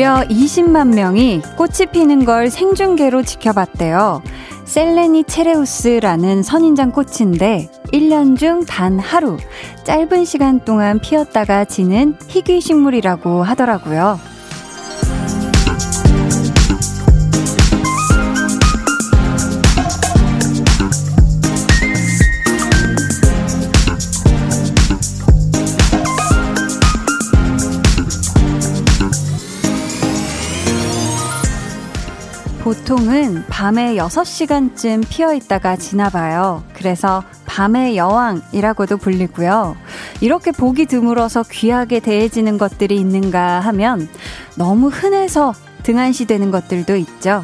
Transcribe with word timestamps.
무려 0.00 0.24
20만 0.30 0.94
명이 0.94 1.42
꽃이 1.58 1.90
피는 1.92 2.24
걸 2.24 2.48
생중계로 2.48 3.22
지켜봤대요. 3.22 4.22
셀레니 4.64 5.24
체레우스라는 5.24 6.42
선인장 6.42 6.92
꽃인데 6.92 7.68
1년 7.92 8.38
중 8.38 8.64
단 8.64 8.98
하루 8.98 9.36
짧은 9.84 10.24
시간 10.24 10.60
동안 10.64 11.00
피었다가 11.00 11.66
지는 11.66 12.16
희귀 12.28 12.62
식물이라고 12.62 13.42
하더라고요. 13.42 14.18
보통은 32.70 33.46
밤에 33.48 33.96
6시간쯤 33.96 35.04
피어 35.08 35.34
있다가 35.34 35.74
지나봐요. 35.74 36.62
그래서 36.72 37.24
밤의 37.44 37.96
여왕이라고도 37.96 38.96
불리고요. 38.96 39.74
이렇게 40.20 40.52
보기 40.52 40.86
드물어서 40.86 41.42
귀하게 41.50 41.98
대해지는 41.98 42.58
것들이 42.58 42.94
있는가 42.94 43.58
하면 43.58 44.08
너무 44.56 44.86
흔해서 44.86 45.52
등한시 45.82 46.26
되는 46.26 46.52
것들도 46.52 46.94
있죠. 46.94 47.42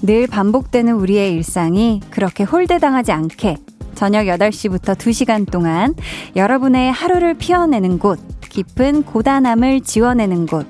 늘 0.00 0.26
반복되는 0.26 0.94
우리의 0.94 1.34
일상이 1.34 2.00
그렇게 2.08 2.42
홀대당하지 2.44 3.12
않게 3.12 3.58
저녁 3.94 4.24
8시부터 4.24 4.96
2시간 4.96 5.50
동안 5.50 5.94
여러분의 6.34 6.92
하루를 6.92 7.34
피워내는 7.34 7.98
곳, 7.98 8.18
깊은 8.48 9.02
고단함을 9.02 9.82
지워내는 9.82 10.46
곳, 10.46 10.66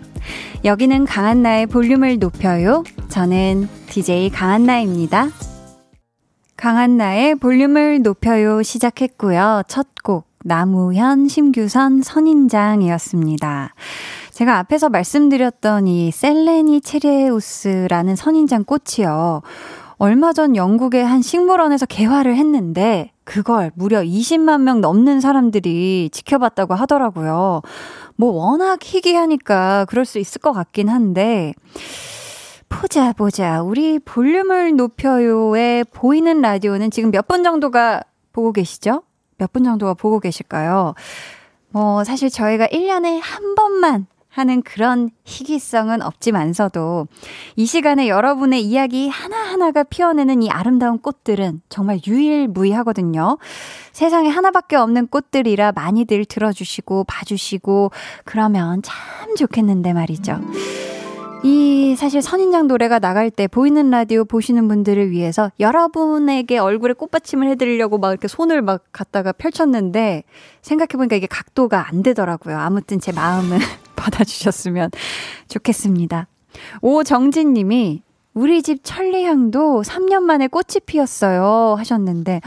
여기는 0.64 1.04
강한나의 1.04 1.66
볼륨을 1.66 2.18
높여요. 2.18 2.84
저는 3.08 3.68
DJ 3.88 4.30
강한나입니다. 4.30 5.28
강한나의 6.56 7.34
볼륨을 7.34 8.02
높여요 8.02 8.62
시작했고요. 8.62 9.62
첫 9.68 9.88
곡, 10.02 10.26
나무현, 10.44 11.28
심규선, 11.28 12.02
선인장이었습니다. 12.02 13.74
제가 14.30 14.58
앞에서 14.58 14.88
말씀드렸던 14.88 15.86
이 15.86 16.10
셀레니 16.10 16.80
체리우스라는 16.80 18.16
선인장 18.16 18.64
꽃이요. 18.64 19.42
얼마 19.98 20.32
전 20.32 20.56
영국의 20.56 21.06
한 21.06 21.22
식물원에서 21.22 21.86
개화를 21.86 22.36
했는데 22.36 23.12
그걸 23.24 23.70
무려 23.74 24.02
20만 24.02 24.60
명 24.60 24.80
넘는 24.80 25.20
사람들이 25.20 26.10
지켜봤다고 26.12 26.74
하더라고요. 26.74 27.62
뭐 28.16 28.30
워낙 28.32 28.78
희귀하니까 28.82 29.84
그럴 29.88 30.04
수 30.04 30.18
있을 30.18 30.40
것 30.40 30.52
같긴 30.52 30.88
한데 30.88 31.52
보자 32.68 33.12
보자 33.12 33.62
우리 33.62 33.98
볼륨을 33.98 34.76
높여요에 34.76 35.84
보이는 35.84 36.40
라디오는 36.40 36.90
지금 36.90 37.10
몇 37.10 37.26
분 37.28 37.42
정도가 37.44 38.02
보고 38.32 38.52
계시죠? 38.52 39.02
몇 39.38 39.52
분 39.52 39.64
정도가 39.64 39.94
보고 39.94 40.18
계실까요? 40.18 40.94
뭐 41.70 42.04
사실 42.04 42.30
저희가 42.30 42.66
1년에 42.68 43.20
한 43.22 43.54
번만 43.54 44.06
하는 44.36 44.60
그런 44.60 45.08
희귀성은 45.24 46.02
없지만서도 46.02 47.06
이 47.56 47.64
시간에 47.64 48.06
여러분의 48.06 48.62
이야기 48.62 49.08
하나하나가 49.08 49.82
피어내는 49.82 50.42
이 50.42 50.50
아름다운 50.50 50.98
꽃들은 50.98 51.62
정말 51.70 52.00
유일무이하거든요. 52.06 53.38
세상에 53.92 54.28
하나밖에 54.28 54.76
없는 54.76 55.06
꽃들이라 55.06 55.72
많이들 55.72 56.26
들어주시고 56.26 57.04
봐주시고 57.04 57.92
그러면 58.26 58.82
참 58.82 59.36
좋겠는데 59.36 59.94
말이죠. 59.94 60.38
이 61.42 61.94
사실 61.96 62.20
선인장 62.20 62.66
노래가 62.66 62.98
나갈 62.98 63.30
때 63.30 63.46
보이는 63.46 63.88
라디오 63.88 64.26
보시는 64.26 64.68
분들을 64.68 65.12
위해서 65.12 65.50
여러분에게 65.60 66.58
얼굴에 66.58 66.92
꽃받침을 66.92 67.48
해드리려고 67.48 67.96
막 67.96 68.10
이렇게 68.10 68.28
손을 68.28 68.60
막 68.60 68.84
갖다가 68.92 69.32
펼쳤는데 69.32 70.24
생각해보니까 70.60 71.16
이게 71.16 71.26
각도가 71.26 71.88
안 71.88 72.02
되더라고요. 72.02 72.58
아무튼 72.58 73.00
제 73.00 73.12
마음은 73.12 73.60
받아주셨으면 73.96 74.90
좋겠습니다. 75.48 76.28
오정진 76.82 77.52
님이 77.52 78.02
우리 78.34 78.62
집 78.62 78.84
천리향도 78.84 79.82
3년 79.82 80.22
만에 80.22 80.46
꽃이 80.46 80.80
피었어요 80.84 81.74
하셨는데 81.78 82.42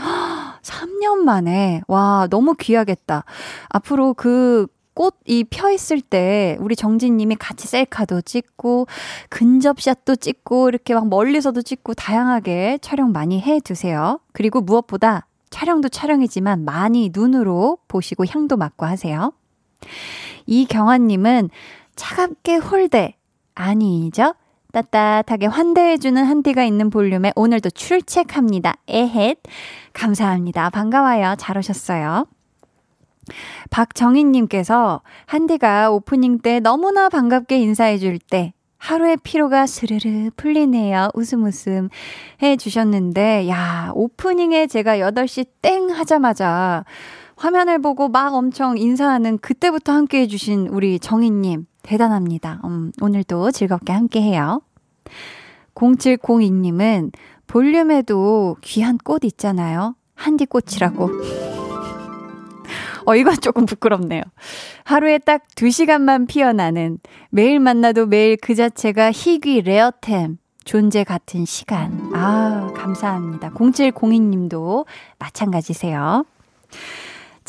3년 0.61 1.17
만에 1.17 1.81
와 1.87 2.27
너무 2.29 2.53
귀하겠다. 2.53 3.23
앞으로 3.69 4.13
그 4.13 4.67
꽃이 4.93 5.45
펴 5.49 5.71
있을 5.71 6.01
때 6.01 6.57
우리 6.59 6.75
정진 6.75 7.15
님이 7.17 7.35
같이 7.35 7.67
셀카도 7.67 8.21
찍고 8.21 8.87
근접샷도 9.29 10.17
찍고 10.17 10.67
이렇게 10.69 10.93
막 10.93 11.07
멀리서도 11.07 11.61
찍고 11.61 11.93
다양하게 11.93 12.79
촬영 12.81 13.11
많이 13.11 13.39
해 13.39 13.59
두세요. 13.61 14.19
그리고 14.33 14.59
무엇보다 14.61 15.25
촬영도 15.49 15.89
촬영이지만 15.89 16.65
많이 16.65 17.11
눈으로 17.13 17.77
보시고 17.87 18.25
향도 18.27 18.57
맡고 18.57 18.85
하세요. 18.85 19.31
이경아님은 20.45 21.49
차갑게 21.95 22.57
홀대 22.57 23.15
아니죠? 23.55 24.33
따뜻하게 24.71 25.47
환대해주는 25.47 26.23
한디가 26.23 26.63
있는 26.63 26.89
볼륨에 26.89 27.31
오늘도 27.35 27.71
출첵합니다. 27.71 28.75
에헷. 28.87 29.39
감사합니다. 29.93 30.69
반가워요. 30.69 31.35
잘 31.37 31.57
오셨어요. 31.57 32.25
박정희님께서 33.69 35.01
한디가 35.25 35.91
오프닝 35.91 36.39
때 36.39 36.59
너무나 36.59 37.09
반갑게 37.09 37.57
인사해줄 37.59 38.19
때 38.19 38.53
하루의 38.77 39.17
피로가 39.23 39.67
스르르 39.67 40.29
풀리네요. 40.37 41.09
웃음 41.13 41.43
웃음 41.43 41.89
해 42.41 42.55
주셨는데, 42.55 43.49
야, 43.49 43.91
오프닝에 43.93 44.67
제가 44.67 44.97
8시 44.97 45.47
땡 45.61 45.89
하자마자 45.89 46.85
화면을 47.39 47.79
보고 47.79 48.09
막 48.09 48.33
엄청 48.33 48.77
인사하는 48.77 49.37
그때부터 49.37 49.93
함께 49.93 50.19
해주신 50.19 50.67
우리 50.67 50.99
정희님, 50.99 51.67
대단합니다. 51.83 52.59
음, 52.65 52.91
오늘도 53.01 53.51
즐겁게 53.51 53.93
함께 53.93 54.21
해요. 54.21 54.61
0702님은 55.73 57.13
볼륨에도 57.47 58.57
귀한 58.59 58.97
꽃 58.97 59.23
있잖아요. 59.23 59.95
한디꽃이라고. 60.15 61.09
어, 63.05 63.15
이건 63.15 63.35
조금 63.35 63.65
부끄럽네요. 63.65 64.21
하루에 64.83 65.17
딱 65.17 65.47
2시간만 65.55 66.27
피어나는 66.27 66.99
매일 67.29 67.61
만나도 67.61 68.07
매일 68.07 68.35
그 68.35 68.53
자체가 68.53 69.13
희귀 69.13 69.61
레어템. 69.61 70.39
존재 70.65 71.05
같은 71.05 71.45
시간. 71.45 72.11
아, 72.13 72.73
감사합니다. 72.75 73.51
0702님도 73.51 74.85
마찬가지세요. 75.17 76.25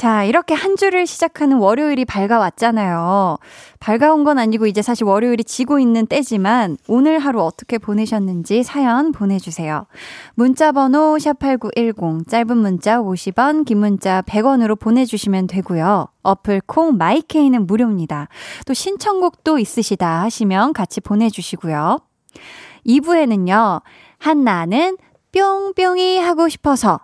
자, 0.00 0.24
이렇게 0.24 0.54
한 0.54 0.76
주를 0.76 1.06
시작하는 1.06 1.58
월요일이 1.58 2.06
밝아왔잖아요. 2.06 3.36
밝아온 3.80 4.24
건 4.24 4.38
아니고 4.38 4.66
이제 4.66 4.80
사실 4.80 5.04
월요일이 5.04 5.44
지고 5.44 5.78
있는 5.78 6.06
때지만 6.06 6.78
오늘 6.88 7.18
하루 7.18 7.42
어떻게 7.42 7.76
보내셨는지 7.76 8.62
사연 8.62 9.12
보내주세요. 9.12 9.84
문자번호 10.36 11.18
샵8910, 11.18 12.26
짧은 12.30 12.56
문자 12.56 12.98
50원, 12.98 13.66
긴 13.66 13.80
문자 13.80 14.22
100원으로 14.22 14.80
보내주시면 14.80 15.48
되고요. 15.48 16.08
어플 16.22 16.62
콩 16.64 16.96
마이케이는 16.96 17.66
무료입니다. 17.66 18.28
또 18.64 18.72
신청곡도 18.72 19.58
있으시다 19.58 20.22
하시면 20.22 20.72
같이 20.72 21.02
보내주시고요. 21.02 21.98
2부에는요, 22.86 23.82
한나는 24.16 24.96
뿅뿅이 25.32 26.20
하고 26.20 26.48
싶어서 26.48 27.00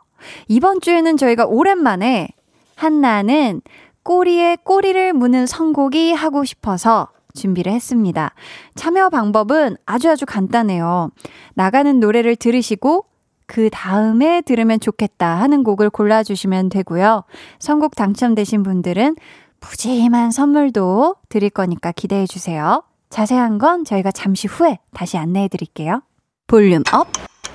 이번 0.49 0.81
주에는 0.81 1.19
저희가 1.19 1.45
오랜만에 1.45 2.31
한나는 2.77 3.63
꼬리에 4.05 4.57
꼬리를 4.63 5.13
무는 5.13 5.47
선곡이 5.47 6.13
하고 6.13 6.45
싶어서 6.45 7.09
준비를 7.35 7.73
했습니다. 7.73 8.33
참여 8.77 9.09
방법은 9.11 9.77
아주 9.85 10.09
아주 10.11 10.25
간단해요. 10.25 11.11
나가는 11.55 11.99
노래를 11.99 12.37
들으시고 12.37 13.07
그 13.47 13.69
다음에 13.71 14.41
들으면 14.43 14.81
좋겠다 14.81 15.37
하는 15.37 15.65
곡을 15.65 15.91
골라주시면 15.91 16.69
되고요. 16.69 17.25
선곡 17.59 17.95
당첨되신 17.97 18.63
분들은 18.63 19.17
푸짐한 19.61 20.31
선물도 20.31 21.17
드릴 21.29 21.51
거니까 21.51 21.93
기대해 21.93 22.27
주세요. 22.27 22.83
자세한 23.11 23.59
건 23.59 23.85
저희가 23.85 24.11
잠시 24.13 24.47
후에 24.47 24.79
다시 24.93 25.17
안내해 25.17 25.49
드릴게요. 25.49 26.03
volume 26.47 26.83
up, 26.93 27.09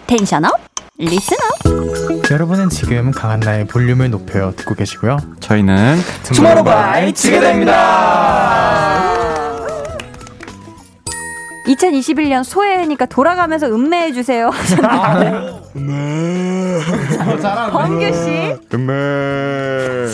tension 0.07 0.45
up, 0.45 0.70
up. 1.07 2.31
여러분은 2.31 2.69
지금 2.69 3.11
강한나의 3.11 3.65
볼륨을 3.67 4.09
높여 4.11 4.53
듣고 4.55 4.75
계시고요. 4.75 5.17
저희는 5.39 5.99
투모로우 6.23 6.63
바이 6.63 7.11
투게더입니다. 7.13 8.70
2021년 11.67 12.43
소해니까 12.43 13.05
돌아가면서 13.05 13.67
음매해 13.67 14.11
주세요. 14.13 14.49
네. 15.19 15.31
범규 17.71 18.13
씨. 18.13 18.55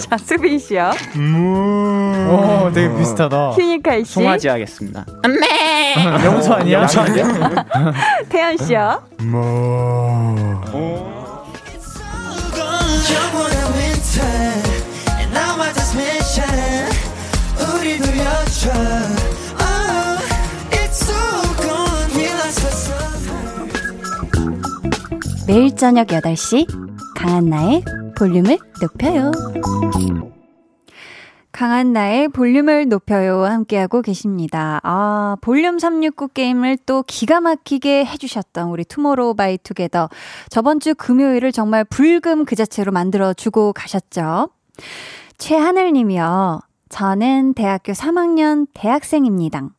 자, 0.09 0.17
수빈 0.17 0.59
씨요. 0.59 0.91
오, 2.29 2.69
되게 2.73 2.94
비슷하다. 2.97 3.51
휴니칼 3.51 4.05
씨. 4.05 4.13
송아지 4.13 4.47
하겠습니다. 4.49 5.05
영수 6.25 6.53
아니야? 6.53 6.81
영수 6.81 6.99
아니야? 6.99 7.25
태연 8.29 8.57
씨요. 8.57 9.01
매일 25.47 25.73
저녁 25.77 26.07
8시 26.07 26.67
강한나의 27.15 27.81
볼륨을 28.17 28.57
높여요. 28.81 29.31
강한나의 31.53 32.27
볼륨을 32.27 32.89
높여요. 32.89 33.45
함께하고 33.45 34.01
계십니다. 34.01 34.81
아, 34.83 35.38
볼륨 35.39 35.79
369 35.79 36.27
게임을 36.33 36.77
또 36.85 37.01
기가 37.07 37.39
막히게 37.39 38.03
해주셨던 38.03 38.67
우리 38.69 38.83
투모로우 38.83 39.35
바이 39.35 39.57
투게더. 39.57 40.09
저번 40.49 40.81
주 40.81 40.94
금요일을 40.94 41.53
정말 41.53 41.85
불금 41.85 42.44
그 42.44 42.57
자체로 42.57 42.91
만들어주고 42.91 43.71
가셨죠. 43.71 44.49
최하늘 45.38 45.94
님이요. 45.94 46.59
저는 46.89 47.53
대학교 47.53 47.94
3학년 47.94 48.67
대학생입니다. 48.73 49.69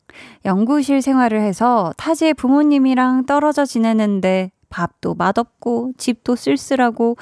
연구실 0.46 1.02
생활을 1.02 1.42
해서 1.42 1.92
타지의 1.98 2.32
부모님이랑 2.34 3.26
떨어져 3.26 3.66
지내는데 3.66 4.50
밥도 4.70 5.14
맛없고 5.14 5.92
집도 5.96 6.36
쓸쓸하고 6.36 7.16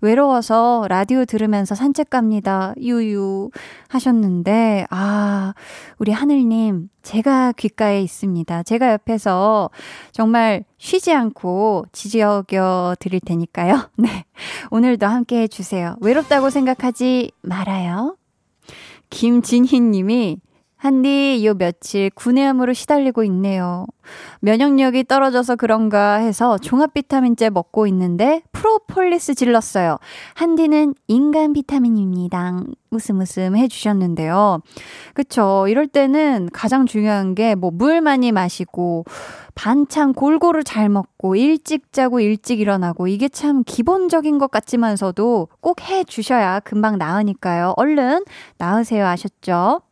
외로워서 0.00 0.86
라디오 0.88 1.24
들으면서 1.24 1.74
산책 1.74 2.10
갑니다. 2.10 2.74
유유 2.78 3.50
하셨는데 3.88 4.86
아, 4.90 5.54
우리 5.98 6.12
하늘님 6.12 6.88
제가 7.02 7.52
귓가에 7.52 8.02
있습니다. 8.02 8.62
제가 8.62 8.92
옆에서 8.92 9.70
정말 10.12 10.64
쉬지 10.78 11.12
않고 11.12 11.86
지지어겨 11.92 12.96
드릴 12.98 13.20
테니까요. 13.20 13.90
네. 13.96 14.24
오늘도 14.70 15.06
함께 15.06 15.42
해 15.42 15.48
주세요. 15.48 15.96
외롭다고 16.00 16.50
생각하지 16.50 17.32
말아요. 17.42 18.16
김진희 19.10 19.80
님이 19.80 20.38
한디 20.80 21.44
요 21.44 21.52
며칠 21.52 22.08
구내염으로 22.14 22.72
시달리고 22.72 23.22
있네요. 23.24 23.84
면역력이 24.40 25.04
떨어져서 25.04 25.56
그런가 25.56 26.14
해서 26.14 26.56
종합 26.56 26.94
비타민제 26.94 27.50
먹고 27.50 27.86
있는데 27.88 28.42
프로폴리스 28.52 29.34
질렀어요. 29.34 29.98
한디는 30.32 30.94
인간 31.06 31.52
비타민입니다. 31.52 32.62
웃음 32.90 33.20
웃음 33.20 33.56
해주셨는데요. 33.58 34.62
그쵸. 35.12 35.66
이럴 35.68 35.86
때는 35.86 36.48
가장 36.50 36.86
중요한 36.86 37.34
게 37.34 37.54
뭐 37.54 37.70
물 37.70 38.00
많이 38.00 38.32
마시고 38.32 39.04
반찬 39.54 40.14
골고루 40.14 40.64
잘 40.64 40.88
먹고 40.88 41.36
일찍 41.36 41.92
자고 41.92 42.20
일찍 42.20 42.58
일어나고 42.58 43.06
이게 43.06 43.28
참 43.28 43.64
기본적인 43.66 44.38
것 44.38 44.50
같지만서도 44.50 45.48
꼭 45.60 45.82
해 45.82 46.04
주셔야 46.04 46.60
금방 46.60 46.96
나으니까요. 46.96 47.74
얼른 47.76 48.24
나으세요. 48.56 49.06
아셨죠? 49.06 49.82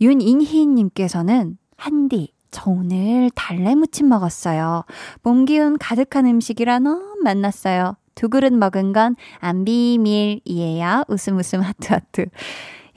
윤인희님께서는 0.00 1.58
한디, 1.76 2.32
저 2.50 2.70
오늘 2.70 3.30
달래무침 3.34 4.08
먹었어요. 4.08 4.84
몸 5.22 5.44
기운 5.44 5.76
가득한 5.78 6.26
음식이라 6.26 6.78
너무 6.80 7.16
만났어요. 7.22 7.96
두 8.14 8.28
그릇 8.28 8.52
먹은 8.52 8.92
건 8.92 9.14
안 9.40 9.64
비밀이에요. 9.64 11.04
웃음 11.08 11.36
웃음 11.38 11.60
하트 11.60 11.92
하트. 11.92 12.26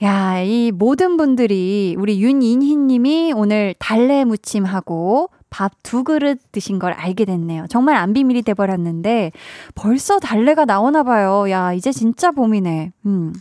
야, 0.02 0.40
이 0.40 0.72
모든 0.72 1.16
분들이 1.16 1.94
우리 1.98 2.20
윤인희 2.20 2.74
님이 2.76 3.32
오늘 3.36 3.74
달래 3.78 4.24
무침하고 4.24 5.28
밥 5.48 5.72
두 5.84 6.02
그릇 6.02 6.40
드신 6.50 6.78
걸 6.80 6.92
알게 6.92 7.24
됐네요. 7.26 7.66
정말 7.68 7.94
안 7.96 8.12
비밀이 8.14 8.42
돼버렸는데 8.42 9.30
벌써 9.76 10.18
달래가 10.18 10.64
나오나 10.64 11.02
봐요. 11.04 11.48
야, 11.50 11.72
이제 11.72 11.92
진짜 11.92 12.32
봄이네. 12.32 12.92
음. 13.06 13.32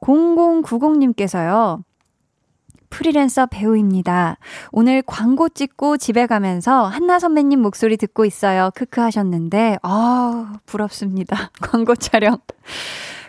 0090님께서요. 0.00 1.82
프리랜서 2.92 3.46
배우입니다. 3.46 4.36
오늘 4.70 5.02
광고 5.04 5.48
찍고 5.48 5.96
집에 5.96 6.26
가면서 6.26 6.84
한나 6.84 7.18
선배님 7.18 7.60
목소리 7.60 7.96
듣고 7.96 8.26
있어요. 8.26 8.70
크크 8.74 9.00
하셨는데, 9.00 9.78
아, 9.82 10.58
부럽습니다. 10.66 11.50
광고 11.62 11.96
촬영. 11.96 12.36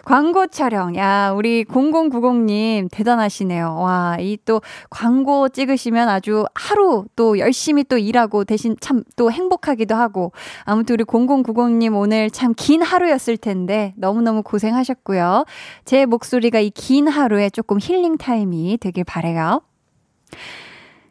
광고 0.03 0.47
촬영. 0.47 0.95
야, 0.97 1.31
우리 1.31 1.63
0090님 1.63 2.89
대단하시네요. 2.91 3.75
와, 3.75 4.17
이 4.19 4.37
또 4.45 4.61
광고 4.89 5.47
찍으시면 5.47 6.09
아주 6.09 6.45
하루 6.55 7.05
또 7.15 7.39
열심히 7.39 7.85
또 7.85 7.97
일하고 7.97 8.43
대신 8.43 8.75
참 8.81 9.03
또 9.15 9.31
행복하기도 9.31 9.95
하고. 9.95 10.33
아무튼 10.65 10.95
우리 10.95 11.03
0090님 11.05 11.95
오늘 11.95 12.29
참 12.29 12.53
긴 12.55 12.81
하루였을 12.81 13.37
텐데 13.37 13.93
너무너무 13.95 14.43
고생하셨고요. 14.43 15.45
제 15.85 16.05
목소리가 16.05 16.59
이 16.59 16.69
긴 16.71 17.07
하루에 17.07 17.49
조금 17.49 17.77
힐링 17.81 18.17
타임이 18.17 18.77
되길 18.81 19.03
바래요. 19.05 19.61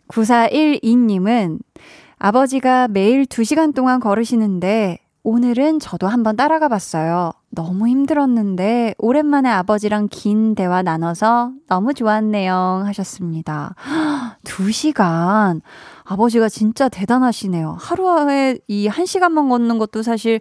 9412님은 0.09 1.61
아버지가 2.19 2.89
매일 2.89 3.25
2시간 3.25 3.75
동안 3.75 4.01
걸으시는데 4.01 4.99
오늘은 5.25 5.79
저도 5.79 6.09
한번 6.09 6.35
따라가 6.35 6.67
봤어요. 6.67 7.31
너무 7.51 7.87
힘들었는데 7.87 8.97
오랜만에 8.99 9.49
아버지랑 9.51 10.09
긴 10.11 10.57
대화 10.57 10.83
나눠서 10.83 11.53
너무 11.69 11.95
좋았네요 11.95 12.83
하셨습니다. 12.87 13.77
2시간. 14.43 15.61
아버지가 16.03 16.49
진짜 16.49 16.89
대단하시네요. 16.89 17.77
하루에 17.79 18.59
이 18.67 18.89
1시간만 18.89 19.49
걷는 19.49 19.79
것도 19.79 20.03
사실 20.03 20.41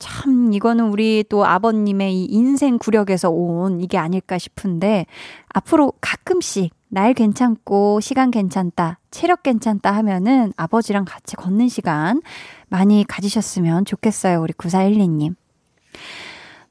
참 0.00 0.52
이거는 0.52 0.88
우리 0.88 1.24
또 1.28 1.46
아버님의 1.46 2.12
이 2.12 2.24
인생 2.24 2.78
구력에서 2.78 3.30
온 3.30 3.80
이게 3.80 3.96
아닐까 3.96 4.38
싶은데 4.38 5.06
앞으로 5.50 5.92
가끔씩 6.00 6.74
날 6.88 7.14
괜찮고 7.14 8.00
시간 8.00 8.30
괜찮다, 8.30 8.98
체력 9.10 9.42
괜찮다 9.42 9.92
하면은 9.92 10.52
아버지랑 10.56 11.04
같이 11.04 11.36
걷는 11.36 11.68
시간 11.68 12.20
많이 12.68 13.04
가지셨으면 13.06 13.84
좋겠어요. 13.84 14.40
우리 14.40 14.52
9412님. 14.52 15.34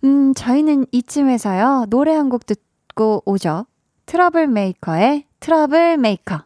음, 0.03 0.33
저희는 0.33 0.85
이쯤에서요. 0.91 1.87
노래 1.89 2.13
한 2.13 2.29
곡 2.29 2.45
듣고 2.45 3.23
오죠. 3.25 3.65
트러블 4.05 4.47
메이커의 4.47 5.25
트러블 5.39 5.97
메이커. 5.97 6.43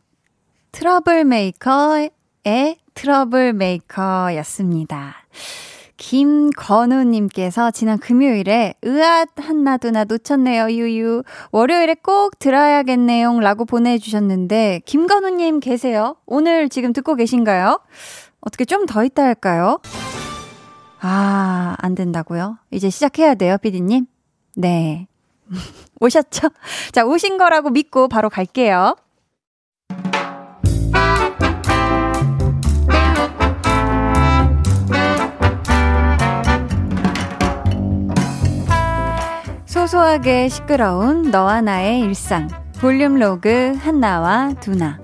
트러블 0.71 1.25
메이커의 1.25 2.11
트러블 2.93 3.53
메이커였습니다. 3.53 5.15
김건우님께서 5.97 7.71
지난 7.71 7.97
금요일에 7.97 8.75
으앗 8.85 9.27
한나두나 9.35 10.05
놓쳤네요 10.05 10.71
유유 10.71 11.23
월요일에 11.51 11.95
꼭 12.01 12.39
들어야겠네요 12.39 13.37
라고 13.41 13.65
보내주셨는데 13.65 14.81
김건우님 14.85 15.59
계세요? 15.59 16.15
오늘 16.25 16.69
지금 16.69 16.93
듣고 16.93 17.15
계신가요? 17.15 17.81
어떻게 18.41 18.65
좀 18.65 18.85
더 18.85 19.03
있다 19.03 19.23
할까요? 19.23 19.79
아, 21.01 21.75
안 21.79 21.95
된다고요? 21.95 22.57
이제 22.71 22.89
시작해야 22.89 23.35
돼요, 23.35 23.57
피디님? 23.61 24.05
네. 24.55 25.07
오셨죠? 25.99 26.49
자, 26.91 27.05
오신 27.05 27.37
거라고 27.37 27.69
믿고 27.69 28.07
바로 28.07 28.29
갈게요. 28.29 28.95
소소하게 39.65 40.49
시끄러운 40.49 41.31
너와 41.31 41.61
나의 41.61 41.99
일상. 42.01 42.47
볼륨 42.79 43.15
로그 43.15 43.73
한나와 43.79 44.53
두나. 44.59 44.99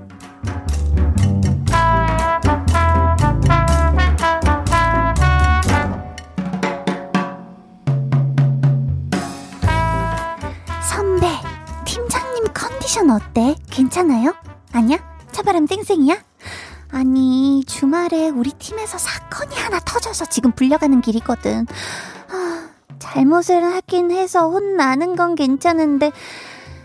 어때? 13.35 13.55
괜찮아요? 13.69 14.33
아니야? 14.71 14.97
차바람 15.33 15.67
쌩쌩이야? 15.67 16.15
아니, 16.91 17.63
주말에 17.67 18.29
우리 18.29 18.51
팀에서 18.51 18.97
사건이 18.97 19.53
하나 19.55 19.79
터져서 19.79 20.25
지금 20.25 20.53
불려가는 20.53 21.01
길이거든. 21.01 21.67
아, 22.29 22.69
잘못을 22.97 23.61
하긴 23.63 24.11
해서 24.11 24.49
혼나는 24.49 25.17
건 25.17 25.35
괜찮은데, 25.35 26.13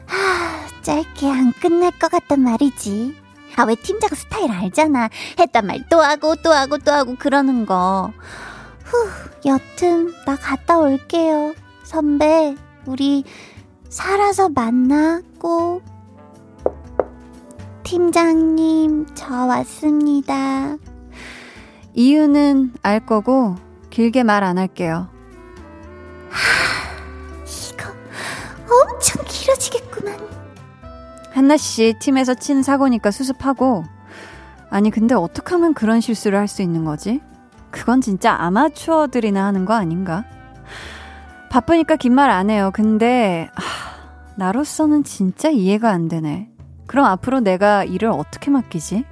아, 0.09 0.67
짧게 0.83 1.31
안 1.31 1.53
끝날 1.53 1.93
것 1.93 2.11
같단 2.11 2.41
말이지. 2.41 3.15
아, 3.57 3.63
왜 3.63 3.77
팀장 3.77 4.11
스타일 4.11 4.51
알잖아. 4.51 5.09
했단 5.39 5.67
말 5.67 5.85
또 5.89 6.03
하고 6.03 6.35
또 6.37 6.53
하고 6.53 6.79
또 6.79 6.91
하고 6.93 7.15
그러는 7.17 7.65
거. 7.65 8.13
후, 8.85 9.09
여튼 9.47 10.13
나 10.27 10.35
갔다 10.35 10.79
올게요. 10.79 11.55
선배, 11.85 12.57
우리 12.87 13.23
살아서 13.89 14.49
만나 14.49 15.21
꼭. 15.39 15.83
팀장님, 17.91 19.07
저 19.17 19.35
왔습니다. 19.47 20.77
이유는 21.93 22.75
알 22.85 23.05
거고 23.05 23.57
길게 23.91 24.23
말 24.23 24.45
안 24.45 24.59
할게요. 24.59 25.09
하, 26.31 27.43
이거 27.43 27.91
엄청 28.73 29.25
길어지겠구만. 29.27 30.17
한나 31.33 31.57
씨 31.57 31.95
팀에서 32.01 32.35
친 32.35 32.63
사고니까 32.63 33.11
수습하고 33.11 33.83
아니 34.71 34.93
근데 34.93 35.17
어떻게 35.17 35.51
하면 35.57 35.75
그런 35.75 36.01
실수를 36.01 36.39
할 36.39 36.47
수 36.47 36.63
있는 36.63 36.85
거지? 36.85 37.21
그건 37.73 38.01
진짜 38.01 38.35
아마추어들이나 38.35 39.45
하는 39.45 39.65
거 39.65 39.75
아닌가? 39.75 40.25
바쁘니까 41.51 41.97
긴 41.97 42.13
말 42.15 42.31
안 42.31 42.51
해요. 42.51 42.71
근데 42.73 43.51
하, 43.57 43.65
나로서는 44.37 45.03
진짜 45.03 45.49
이해가 45.51 45.91
안 45.91 46.07
되네. 46.07 46.47
그럼 46.91 47.05
앞으로 47.05 47.39
내가 47.39 47.85
일을 47.85 48.09
어떻게 48.09 48.51
맡기지? 48.51 49.05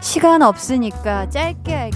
시간 0.00 0.40
없으니까 0.40 1.28
짧게 1.28 1.74
할... 1.74 1.90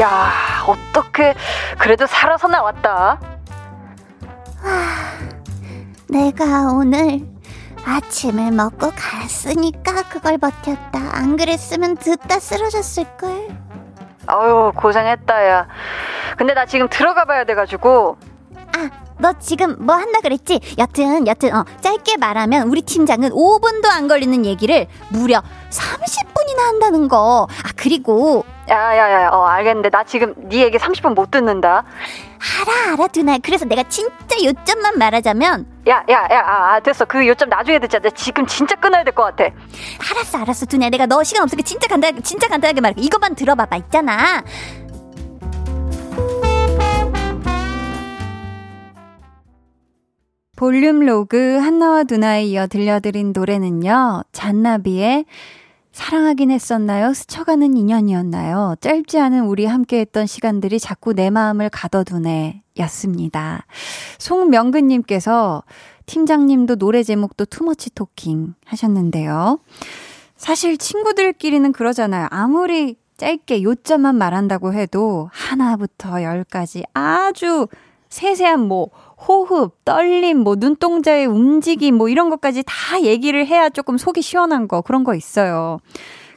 야, 0.00 0.30
어떻게 0.66 1.32
그래도 1.78 2.06
살아서 2.06 2.48
나왔다. 2.48 3.18
와, 4.62 4.80
내가 6.10 6.72
오늘 6.74 7.26
아침을 7.86 8.50
먹고 8.50 8.90
갔으니까 8.94 10.02
그걸 10.10 10.36
버텼다. 10.36 10.98
안 11.16 11.38
그랬으면 11.38 11.96
듣다 11.96 12.38
쓰러졌을 12.38 13.16
걸. 13.16 13.45
아유, 14.26 14.72
고생했다, 14.76 15.48
야. 15.48 15.68
근데 16.36 16.54
나 16.54 16.66
지금 16.66 16.88
들어가 16.88 17.24
봐야 17.24 17.44
돼가지고. 17.44 18.16
아, 18.56 19.05
너 19.18 19.32
지금 19.38 19.76
뭐 19.78 19.94
한다 19.96 20.20
그랬지? 20.20 20.60
여튼, 20.78 21.26
여튼, 21.26 21.54
어, 21.54 21.64
짧게 21.80 22.16
말하면 22.18 22.68
우리 22.68 22.82
팀장은 22.82 23.30
5분도 23.30 23.86
안 23.90 24.08
걸리는 24.08 24.44
얘기를 24.44 24.86
무려 25.08 25.42
30분이나 25.70 26.58
한다는 26.58 27.08
거. 27.08 27.46
아, 27.50 27.68
그리고. 27.76 28.44
야 28.68 28.96
야 28.96 29.10
야, 29.12 29.28
어, 29.30 29.44
알겠는데. 29.44 29.90
나 29.90 30.02
지금 30.04 30.34
네 30.48 30.58
얘기 30.64 30.76
30분 30.76 31.14
못 31.14 31.30
듣는다. 31.30 31.84
알아, 32.60 32.92
알아, 32.94 33.06
두나. 33.08 33.38
그래서 33.38 33.64
내가 33.64 33.82
진짜 33.84 34.36
요점만 34.44 34.98
말하자면. 34.98 35.66
야, 35.88 36.02
야, 36.10 36.28
야, 36.30 36.40
아, 36.44 36.74
아 36.74 36.80
됐어. 36.80 37.04
그 37.04 37.26
요점 37.26 37.48
나중에 37.48 37.78
듣자. 37.78 37.98
나 38.00 38.10
지금 38.10 38.44
진짜 38.46 38.74
끊어야 38.74 39.04
될 39.04 39.14
것 39.14 39.22
같아. 39.24 39.44
알았어, 40.10 40.38
알았어, 40.38 40.66
두나. 40.66 40.90
내가 40.90 41.06
너 41.06 41.22
시간 41.22 41.44
없으니까 41.44 41.64
진짜 41.64 41.86
간단, 41.88 42.20
진짜 42.22 42.48
간단하게 42.48 42.80
말할게. 42.80 43.02
이것만 43.02 43.34
들어봐봐, 43.36 43.76
있잖아. 43.76 44.42
볼륨 50.56 51.00
로그 51.00 51.58
한나와 51.58 52.04
두나에 52.04 52.44
이어 52.46 52.66
들려드린 52.66 53.32
노래는요. 53.34 54.22
잔나비의 54.32 55.26
사랑하긴 55.92 56.50
했었나요? 56.50 57.12
스쳐가는 57.12 57.76
인연이었나요? 57.76 58.76
짧지 58.80 59.20
않은 59.20 59.44
우리 59.44 59.66
함께 59.66 60.00
했던 60.00 60.26
시간들이 60.26 60.80
자꾸 60.80 61.12
내 61.12 61.28
마음을 61.28 61.68
가둬두네. 61.68 62.62
였습니다. 62.78 63.66
송명근님께서 64.18 65.62
팀장님도 66.06 66.76
노래 66.76 67.02
제목도 67.02 67.44
투머치 67.44 67.94
토킹 67.94 68.54
하셨는데요. 68.64 69.58
사실 70.36 70.78
친구들끼리는 70.78 71.70
그러잖아요. 71.72 72.28
아무리 72.30 72.96
짧게 73.18 73.62
요점만 73.62 74.16
말한다고 74.16 74.72
해도 74.72 75.28
하나부터 75.32 76.22
열까지 76.22 76.84
아주 76.94 77.68
세세한 78.08 78.60
뭐 78.60 78.90
호흡, 79.26 79.84
떨림, 79.84 80.38
뭐 80.38 80.54
눈동자의 80.56 81.26
움직임, 81.26 81.96
뭐 81.96 82.08
이런 82.08 82.30
것까지 82.30 82.62
다 82.66 83.02
얘기를 83.02 83.46
해야 83.46 83.68
조금 83.68 83.98
속이 83.98 84.22
시원한 84.22 84.68
거, 84.68 84.82
그런 84.82 85.04
거 85.04 85.14
있어요. 85.14 85.78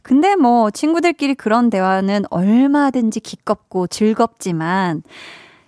근데 0.01 0.35
뭐 0.35 0.71
친구들끼리 0.71 1.35
그런 1.35 1.69
대화는 1.69 2.23
얼마든지 2.29 3.19
기껍고 3.19 3.87
즐겁지만 3.87 5.03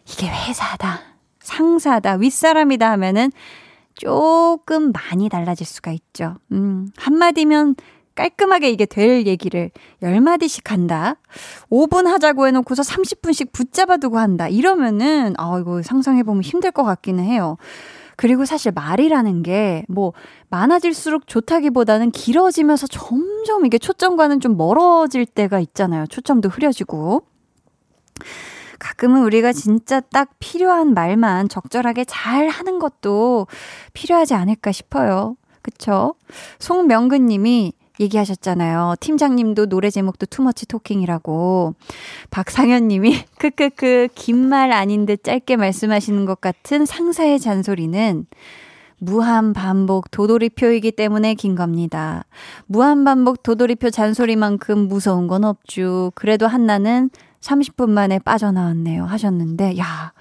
이게 0.08 0.28
회사다, 0.28 1.02
상사다, 1.40 2.14
윗사람이다 2.14 2.90
하면은 2.92 3.32
조금 3.94 4.92
많이 4.92 5.30
달라질 5.30 5.68
수가 5.68 5.92
있죠. 5.92 6.38
음, 6.52 6.90
한마디면 6.98 7.76
깔끔하게 8.16 8.70
이게 8.70 8.86
될 8.86 9.26
얘기를 9.26 9.72
10마디씩 10.02 10.68
한다. 10.68 11.16
5분 11.70 12.06
하자고 12.06 12.48
해놓고서 12.48 12.84
30분씩 12.84 13.52
붙잡아두고 13.54 14.20
한다. 14.20 14.48
이러면은, 14.48 15.34
아, 15.38 15.58
이거 15.60 15.82
상상해보면 15.82 16.44
힘들 16.44 16.72
것 16.72 16.84
같기는 16.84 17.24
해요. 17.24 17.58
그리고 18.18 18.46
사실 18.46 18.72
말이라는 18.72 19.42
게 19.42 19.84
뭐 19.88 20.14
많아질수록 20.50 21.28
좋다기보다는 21.28 22.12
길어지면서 22.12 22.88
점점 22.88 23.66
이게 23.66 23.78
초점과는 23.78 24.40
좀 24.40 24.58
멀어질 24.58 25.26
때가 25.26 25.60
있잖아요. 25.60 26.06
초점도 26.08 26.50
흐려지고. 26.50 27.24
가끔은 28.80 29.24
우리가 29.24 29.54
진짜 29.54 30.00
딱 30.00 30.32
필요한 30.40 30.94
말만 30.94 31.50
적절하게 31.50 32.06
잘 32.06 32.48
하는 32.50 32.80
것도 32.80 33.48
필요하지 33.94 34.34
않을까 34.34 34.72
싶어요. 34.72 35.36
그쵸? 35.62 36.16
송명근 36.60 37.28
님이 37.28 37.74
얘기하셨잖아요. 38.02 38.96
팀장님도 39.00 39.68
노래 39.68 39.90
제목도 39.90 40.26
투머치 40.28 40.66
토킹이라고. 40.68 41.76
박상현 42.32 42.88
님이 42.88 43.24
크크크 43.38 44.10
긴 44.16 44.50
말 44.50 44.72
아닌 44.72 45.06
듯 45.06 45.24
짧게 45.24 45.56
말씀하시는 45.56 46.26
것 46.26 46.42
같은 46.42 46.86
상사의 46.86 47.40
잔소리는 47.40 48.26
무한 49.00 49.54
반복 49.54 50.12
도돌이표이기 50.12 50.92
때문에 50.92 51.34
긴 51.36 51.56
겁니다. 51.56 52.26
무한 52.68 53.04
반복 53.04 53.44
도돌이표 53.44 53.90
잔소리만큼 53.90 54.88
무서운 54.88 55.28
건 55.28 55.44
없죠. 55.44 56.12
그래도 56.16 56.48
한나는 56.48 57.10
30분 57.40 57.90
만에 57.90 58.20
빠져나왔네요. 58.20 59.06
하셨는데, 59.06 59.78
야. 59.80 60.14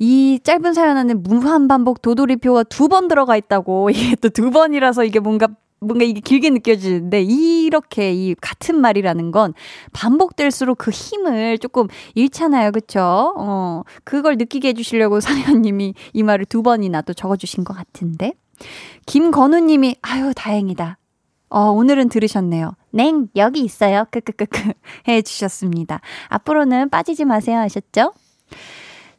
이 0.00 0.40
짧은 0.42 0.72
사연 0.74 0.96
안에 0.96 1.14
무한 1.14 1.68
반복 1.68 2.02
도돌이표가 2.02 2.64
두 2.64 2.88
번 2.88 3.06
들어가 3.06 3.36
있다고. 3.36 3.90
이게 3.94 4.16
또 4.16 4.28
두 4.30 4.50
번이라서 4.50 5.04
이게 5.04 5.20
뭔가 5.20 5.46
뭔가 5.80 6.04
이게 6.04 6.20
길게 6.20 6.50
느껴지는데 6.50 7.22
이렇게 7.22 8.12
이 8.12 8.34
같은 8.34 8.80
말이라는 8.80 9.30
건 9.30 9.54
반복될수록 9.92 10.78
그 10.78 10.90
힘을 10.90 11.58
조금 11.58 11.88
잃잖아요. 12.14 12.72
그쵸? 12.72 13.34
어, 13.36 13.82
그걸 14.04 14.36
느끼게 14.36 14.68
해 14.68 14.72
주시려고 14.74 15.20
사연 15.20 15.62
님이 15.62 15.94
이 16.12 16.22
말을 16.22 16.44
두 16.44 16.62
번이나 16.62 17.02
또 17.02 17.14
적어 17.14 17.36
주신 17.36 17.64
것 17.64 17.74
같은데. 17.74 18.34
김건우 19.06 19.60
님이, 19.60 19.96
아유, 20.02 20.32
다행이다. 20.36 20.98
어, 21.48 21.70
오늘은 21.70 22.10
들으셨네요. 22.10 22.72
냉, 22.90 23.28
여기 23.36 23.60
있어요. 23.60 24.04
끄끄끄끄 24.10 24.72
해주셨습니다. 25.08 26.00
앞으로는 26.28 26.90
빠지지 26.90 27.24
마세요. 27.24 27.58
하셨죠? 27.58 28.12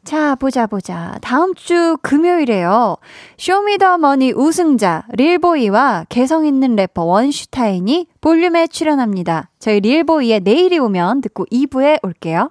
자, 0.04 0.34
보자, 0.34 0.66
보자. 0.66 1.16
다음 1.22 1.54
주 1.54 1.96
금요일에요. 2.02 2.96
쇼미더머니 3.38 4.32
우승자 4.32 5.04
릴보이와 5.12 6.06
개성 6.08 6.44
있는 6.44 6.74
래퍼 6.74 7.04
원슈타인이 7.04 8.08
볼륨에 8.20 8.66
출연합니다. 8.66 9.50
저희 9.60 9.78
릴보이의 9.80 10.40
내일이 10.40 10.78
오면 10.78 11.20
듣고 11.20 11.46
2부에 11.46 12.00
올게요. 12.02 12.50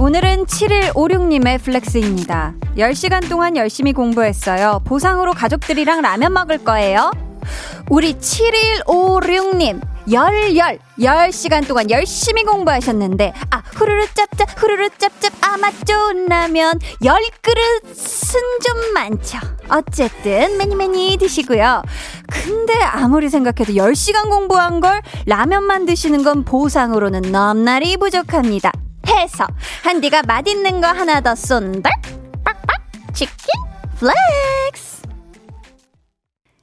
오늘은 0.00 0.46
7156님의 0.46 1.60
flex입니다. 1.60 2.54
10시간 2.76 3.28
동안 3.28 3.56
열심히 3.56 3.92
공부했어요. 3.92 4.80
보상으로 4.84 5.32
가족들이랑 5.32 6.02
라면 6.02 6.32
먹을 6.32 6.58
거예요. 6.58 7.10
우리 7.90 8.14
7156님, 8.14 9.80
열열, 10.12 10.78
10시간 11.00 11.66
동안 11.66 11.90
열심히 11.90 12.44
공부하셨는데, 12.44 13.32
아, 13.50 13.62
후루루 13.74 14.06
짭짭, 14.14 14.62
후루루 14.62 14.88
짭짭, 14.98 15.32
아마 15.40 15.72
좋은 15.84 16.26
라면, 16.26 16.78
10그릇은 17.02 18.32
좀 18.64 18.94
많죠. 18.94 19.38
어쨌든, 19.68 20.58
매니 20.58 20.76
매니 20.76 21.16
드시고요. 21.18 21.82
근데 22.28 22.74
아무리 22.74 23.28
생각해도 23.28 23.72
10시간 23.72 24.30
공부한 24.30 24.78
걸 24.78 25.02
라면만 25.26 25.86
드시는 25.86 26.22
건 26.22 26.44
보상으로는 26.44 27.32
넘날이 27.32 27.96
부족합니다. 27.96 28.70
해서, 29.08 29.46
한디가 29.82 30.22
맛있는 30.22 30.80
거 30.80 30.86
하나 30.88 31.20
더 31.20 31.34
쏜다? 31.34 31.90
빡빡, 32.44 32.80
치킨 33.14 33.36
flex! 33.98 34.98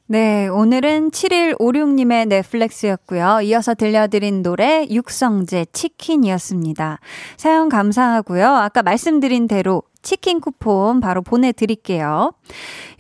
네, 0.08 0.48
오늘은 0.48 1.10
7156님의 1.10 2.28
flex였고요. 2.28 3.42
이어서 3.42 3.74
들려드린 3.74 4.44
노래 4.44 4.86
육성재 4.88 5.66
치킨이었습니다. 5.74 7.00
사연 7.38 7.70
감사하고요. 7.70 8.48
아까 8.48 8.84
말씀드린 8.84 9.48
대로 9.48 9.82
치킨 10.06 10.40
쿠폰 10.40 11.02
바로 11.02 11.22
보내드릴게요. 11.22 12.32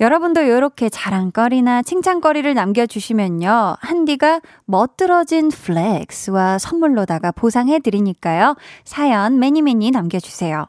여러분도 0.01 0.41
이렇게 0.41 0.89
자랑거리나 0.89 1.83
칭찬거리를 1.83 2.51
남겨주시면요. 2.53 3.77
한디가 3.79 4.41
멋들어진 4.65 5.50
flex와 5.50 6.57
선물로다가 6.57 7.31
보상해드리니까요. 7.31 8.55
사연 8.83 9.39
매니 9.39 9.62
매니 9.62 9.91
남겨주세요. 9.91 10.65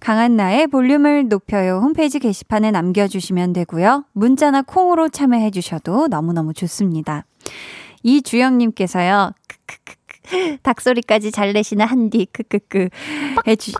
강한나의 0.00 0.66
볼륨을 0.66 1.28
높여요 1.28 1.78
홈페이지 1.78 2.18
게시판에 2.18 2.72
남겨주시면 2.72 3.52
되고요. 3.52 4.04
문자나 4.12 4.62
콩으로 4.62 5.08
참여해주셔도 5.08 6.08
너무너무 6.08 6.52
좋습니다. 6.54 7.24
이주영님께서요. 8.02 9.32
크크크크 9.46 10.58
닭소리까지 10.62 11.30
잘 11.30 11.52
내시는 11.52 11.86
한디 11.86 12.26
크크크 12.26 12.88
해주 13.46 13.72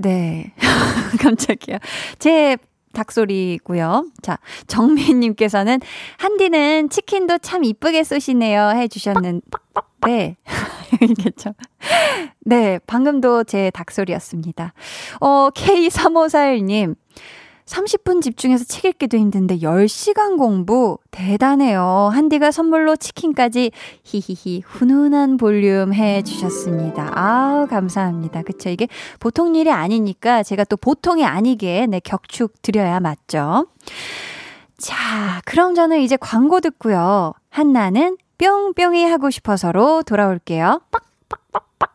네. 0.00 0.52
깜짝이야. 1.20 1.78
제 2.18 2.56
닭소리고요. 2.92 4.06
자, 4.22 4.38
정민님께서는 4.66 5.80
한디는 6.18 6.90
치킨도 6.90 7.38
참 7.38 7.64
이쁘게 7.64 8.02
쏘시네요 8.04 8.70
해주셨는데, 8.70 9.46
네. 10.06 10.36
이겠죠. 11.00 11.54
네, 12.44 12.78
방금도 12.86 13.44
제 13.44 13.70
닭소리였습니다. 13.70 14.72
어, 15.20 15.50
K3541님. 15.54 16.96
30분 17.70 18.20
집중해서 18.20 18.64
책 18.64 18.84
읽기도 18.84 19.16
힘든데 19.16 19.58
10시간 19.58 20.36
공부 20.36 20.98
대단해요. 21.12 22.10
한디가 22.12 22.50
선물로 22.50 22.96
치킨까지 22.96 23.70
히히히 24.02 24.62
훈훈한 24.66 25.36
볼륨 25.36 25.94
해 25.94 26.22
주셨습니다. 26.22 27.12
아우 27.14 27.68
감사합니다. 27.68 28.42
그쵸 28.42 28.70
이게 28.70 28.88
보통 29.20 29.54
일이 29.54 29.70
아니니까 29.70 30.42
제가 30.42 30.64
또 30.64 30.76
보통이 30.76 31.24
아니게 31.24 31.86
네 31.86 32.00
격축 32.00 32.60
드려야 32.62 32.98
맞죠. 32.98 33.68
자, 34.76 35.40
그럼 35.44 35.74
저는 35.74 36.00
이제 36.00 36.16
광고 36.16 36.60
듣고요. 36.60 37.34
한나는 37.50 38.16
뿅뿅이 38.38 39.04
하고 39.04 39.30
싶어서로 39.30 40.02
돌아올게요. 40.02 40.80
빡빡빡빡. 40.90 41.94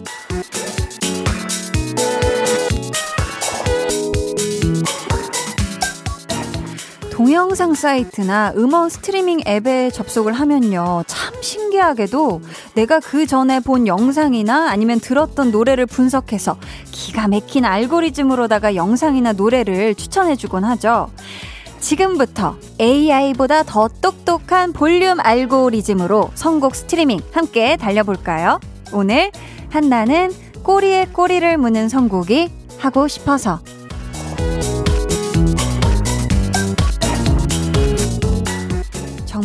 동영상 7.31 7.73
사이트나 7.73 8.51
음원 8.57 8.89
스트리밍 8.89 9.39
앱에 9.47 9.89
접속을 9.91 10.33
하면요. 10.33 11.05
참 11.07 11.33
신기하게도 11.41 12.41
내가 12.75 12.99
그 12.99 13.25
전에 13.25 13.61
본 13.61 13.87
영상이나 13.87 14.69
아니면 14.69 14.99
들었던 14.99 15.49
노래를 15.49 15.85
분석해서 15.85 16.57
기가 16.91 17.29
막힌 17.29 17.63
알고리즘으로다가 17.63 18.75
영상이나 18.75 19.31
노래를 19.31 19.95
추천해주곤 19.95 20.65
하죠. 20.65 21.09
지금부터 21.79 22.57
AI보다 22.81 23.63
더 23.63 23.87
똑똑한 23.87 24.73
볼륨 24.73 25.21
알고리즘으로 25.21 26.31
선곡 26.35 26.75
스트리밍 26.75 27.21
함께 27.31 27.77
달려볼까요? 27.77 28.59
오늘 28.91 29.31
한나는 29.69 30.33
꼬리에 30.63 31.07
꼬리를 31.13 31.57
무는 31.57 31.87
선곡이 31.87 32.49
하고 32.79 33.07
싶어서 33.07 33.61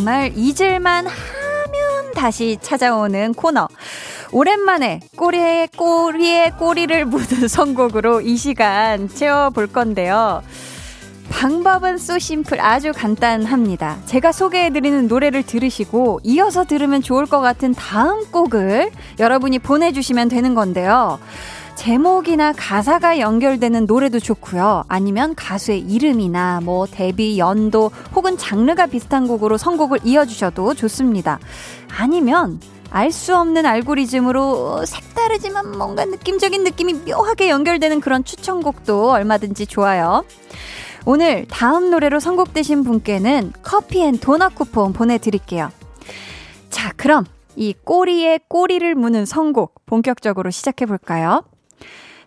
정말 0.07 0.33
잊을만 0.37 1.09
하면 1.09 2.13
다시 2.15 2.59
찾아오는 2.61 3.35
코너. 3.35 3.67
오랜만에 4.31 5.01
꼬리에 5.17 5.67
꼬리에 5.77 6.51
꼬리를 6.57 7.05
묻은 7.07 7.49
선곡으로 7.51 8.21
이 8.21 8.37
시간 8.37 9.09
채워볼 9.09 9.67
건데요. 9.67 10.45
방법은 11.29 11.99
쏘 11.99 12.21
심플 12.21 12.61
아주 12.61 12.93
간단합니다. 12.95 13.99
제가 14.07 14.31
소개해드리는 14.31 15.09
노래를 15.09 15.43
들으시고 15.43 16.21
이어서 16.23 16.63
들으면 16.63 17.03
좋을 17.03 17.27
것 17.27 17.41
같은 17.41 17.75
다음 17.75 18.31
곡을 18.31 18.93
여러분이 19.19 19.59
보내주시면 19.59 20.29
되는 20.29 20.55
건데요. 20.55 21.19
제목이나 21.77 22.53
가사가 22.53 23.21
연결되는 23.21 23.87
노래도 23.87 24.19
좋고요. 24.19 24.85
아니면 24.89 25.35
가수의 25.37 25.81
이름이나 25.81 26.61
뭐 26.65 26.87
데뷔 26.87 27.39
연도 27.39 27.93
혹은 28.15 28.37
장르가 28.37 28.87
비슷한 28.87 29.29
곡으로 29.29 29.57
선곡을 29.57 30.01
이어주셔도 30.03 30.75
좋습니다. 30.75 31.39
아니면 31.97 32.61
알수 32.91 33.37
없는 33.37 33.67
알고리즘으로 33.67 34.85
색다르지만 34.87 35.77
뭔가 35.77 36.05
느낌적인 36.07 36.65
느낌이 36.65 36.95
묘하게 37.09 37.51
연결되는 37.51 38.01
그런 38.01 38.25
추천곡도 38.25 39.11
얼마든지 39.11 39.67
좋아요. 39.67 40.25
오늘 41.05 41.47
다음 41.49 41.91
노래로 41.91 42.19
선곡되신 42.19 42.83
분께는 42.85 43.53
커피 43.63 44.03
and 44.03 44.19
도넛 44.19 44.55
쿠폰 44.55 44.93
보내드릴게요. 44.93 45.71
자, 46.71 46.93
그럼 46.97 47.25
이 47.55 47.75
꼬리에 47.85 48.41
꼬리를 48.49 48.95
무는 48.95 49.25
선곡 49.25 49.87
본격적으로 49.87 50.51
시작해볼까요? 50.51 51.45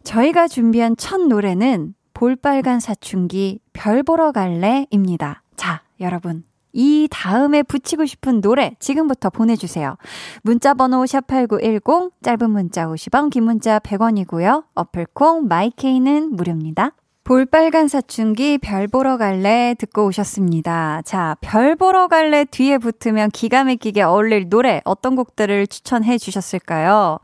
저희가 0.03 0.47
준비한 0.47 0.95
첫 0.97 1.21
노래는 1.21 1.93
볼빨간 2.13 2.79
사춘기 2.79 3.59
별 3.73 4.03
보러 4.03 4.31
갈래입니다. 4.31 5.43
자, 5.55 5.83
여러분. 5.99 6.43
이 6.71 7.07
다음에 7.09 7.63
붙이고 7.63 8.05
싶은 8.05 8.41
노래 8.41 8.75
지금부터 8.79 9.29
보내주세요. 9.29 9.97
문자번호 10.43 11.03
샵8910, 11.03 12.12
짧은 12.21 12.51
문자 12.51 12.88
50원, 12.88 13.31
긴 13.31 13.43
문자 13.43 13.79
100원이고요. 13.79 14.65
어플콩, 14.75 15.47
마이케이는 15.47 16.35
무료입니다. 16.35 16.91
볼빨간 17.23 17.88
사춘기 17.88 18.57
별 18.57 18.88
보러 18.88 19.17
갈래 19.17 19.75
듣고 19.77 20.07
오셨습니다. 20.07 21.03
자, 21.05 21.38
별 21.41 21.75
보러 21.75 22.07
갈래 22.07 22.43
뒤에 22.43 22.79
붙으면 22.79 23.29
기가 23.29 23.63
막히게 23.63 24.01
어울릴 24.01 24.49
노래 24.49 24.81
어떤 24.83 25.15
곡들을 25.15 25.67
추천해 25.67 26.17
주셨을까요? 26.17 27.19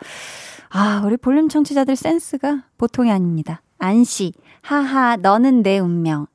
아, 0.78 1.02
우리 1.06 1.16
볼륨 1.16 1.48
청취자들 1.48 1.96
센스가 1.96 2.66
보통이 2.78 3.10
아닙니다. 3.10 3.62
안씨, 3.78 4.34
하하, 4.62 5.16
너는 5.16 5.64
내 5.64 5.80
운명. 5.80 6.28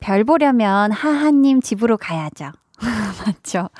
별 0.00 0.22
보려면 0.22 0.92
하하님 0.92 1.62
집으로 1.62 1.96
가야죠. 1.96 2.52
맞죠? 3.24 3.70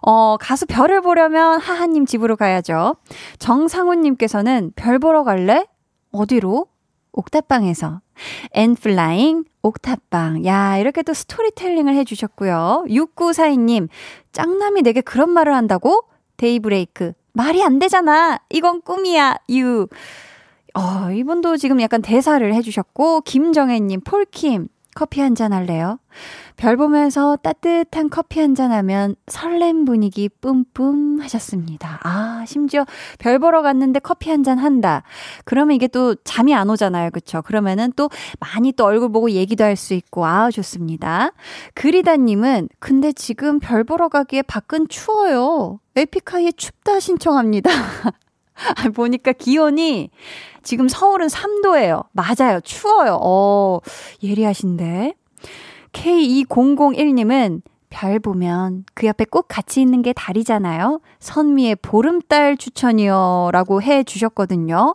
어, 0.00 0.36
가수 0.36 0.64
별을 0.66 1.00
보려면 1.00 1.58
하하님 1.58 2.06
집으로 2.06 2.36
가야죠. 2.36 2.94
정상훈님께서는 3.40 4.74
별 4.76 5.00
보러 5.00 5.24
갈래? 5.24 5.66
어디로? 6.12 6.66
옥탑방에서. 7.10 8.00
엔플라잉, 8.52 9.42
옥탑방. 9.62 10.44
야, 10.46 10.78
이렇게 10.78 11.02
또 11.02 11.12
스토리텔링을 11.12 11.96
해주셨고요. 11.96 12.84
6942님, 12.86 13.88
짱남이 14.30 14.82
내게 14.82 15.00
그런 15.00 15.30
말을 15.30 15.52
한다고? 15.52 16.04
데이브레이크. 16.36 17.14
말이 17.32 17.62
안 17.62 17.78
되잖아. 17.78 18.38
이건 18.50 18.82
꿈이야. 18.82 19.36
유. 19.50 19.86
어, 20.74 21.10
이분도 21.12 21.56
지금 21.56 21.80
약간 21.80 22.02
대사를 22.02 22.54
해주셨고, 22.54 23.22
김정혜님, 23.22 24.00
폴킴, 24.02 24.68
커피 24.98 25.20
한 25.20 25.36
잔 25.36 25.52
할래요? 25.52 26.00
별 26.56 26.76
보면서 26.76 27.36
따뜻한 27.36 28.10
커피 28.10 28.40
한 28.40 28.56
잔 28.56 28.72
하면 28.72 29.14
설렘 29.28 29.84
분위기 29.84 30.28
뿜뿜 30.28 31.20
하셨습니다. 31.20 32.00
아, 32.02 32.42
심지어 32.48 32.84
별 33.20 33.38
보러 33.38 33.62
갔는데 33.62 34.00
커피 34.00 34.30
한 34.30 34.42
잔 34.42 34.58
한다. 34.58 35.04
그러면 35.44 35.76
이게 35.76 35.86
또 35.86 36.16
잠이 36.24 36.52
안 36.54 36.68
오잖아요. 36.68 37.10
그쵸? 37.10 37.42
그러면은 37.42 37.92
또 37.94 38.10
많이 38.40 38.72
또 38.72 38.84
얼굴 38.86 39.12
보고 39.12 39.30
얘기도 39.30 39.62
할 39.62 39.76
수 39.76 39.94
있고, 39.94 40.26
아, 40.26 40.50
좋습니다. 40.50 41.30
그리다님은, 41.74 42.68
근데 42.80 43.12
지금 43.12 43.60
별 43.60 43.84
보러 43.84 44.08
가기에 44.08 44.42
밖은 44.42 44.88
추워요. 44.88 45.78
에픽하이의 45.94 46.54
춥다 46.54 46.98
신청합니다. 46.98 47.70
보니까 48.94 49.30
기온이 49.32 50.10
지금 50.68 50.86
서울은 50.86 51.28
3도예요. 51.28 52.04
맞아요. 52.12 52.60
추워요. 52.60 53.18
어, 53.22 53.80
예리하신데. 54.22 55.14
K2001님은 55.94 57.62
별 57.88 58.18
보면 58.18 58.84
그 58.92 59.06
옆에 59.06 59.24
꼭 59.24 59.46
같이 59.48 59.80
있는 59.80 60.02
게 60.02 60.12
달이잖아요. 60.12 61.00
선미의 61.20 61.76
보름달 61.76 62.58
추천이요. 62.58 63.48
라고 63.50 63.80
해 63.80 64.04
주셨거든요. 64.04 64.94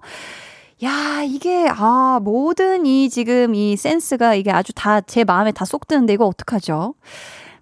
야, 0.84 1.24
이게, 1.26 1.68
아, 1.72 2.20
모든 2.22 2.86
이 2.86 3.10
지금 3.10 3.56
이 3.56 3.76
센스가 3.76 4.36
이게 4.36 4.52
아주 4.52 4.74
다 4.76 5.02
제 5.02 5.24
마음에 5.24 5.52
다 5.52 5.66
쏙 5.66 5.88
드는데 5.88 6.14
이거 6.14 6.28
어떡하죠? 6.28 6.94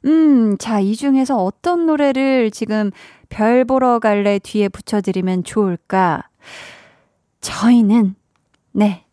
음, 0.04 0.58
자, 0.60 0.82
이 0.82 0.97
중에서 0.97 1.38
어떤 1.41 1.86
노래를 1.86 2.52
지금 2.52 2.91
별 3.30 3.63
보러 3.63 4.00
갈래 4.00 4.38
뒤에 4.38 4.67
붙여드리면 4.67 5.45
좋을까? 5.45 6.24
저희는, 7.41 8.15
네. 8.71 9.06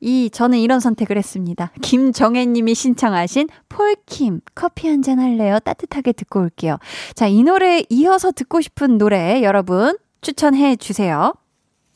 이, 0.00 0.28
저는 0.30 0.58
이런 0.58 0.78
선택을 0.78 1.16
했습니다. 1.16 1.72
김정혜 1.80 2.44
님이 2.46 2.74
신청하신 2.74 3.48
폴킴, 3.70 4.40
커피 4.54 4.88
한 4.88 5.02
잔 5.02 5.18
할래요? 5.18 5.58
따뜻하게 5.60 6.12
듣고 6.12 6.40
올게요. 6.40 6.76
자, 7.14 7.26
이 7.26 7.42
노래에 7.42 7.84
이어서 7.88 8.30
듣고 8.30 8.60
싶은 8.60 8.98
노래 8.98 9.42
여러분 9.42 9.96
추천해 10.20 10.76
주세요. 10.76 11.32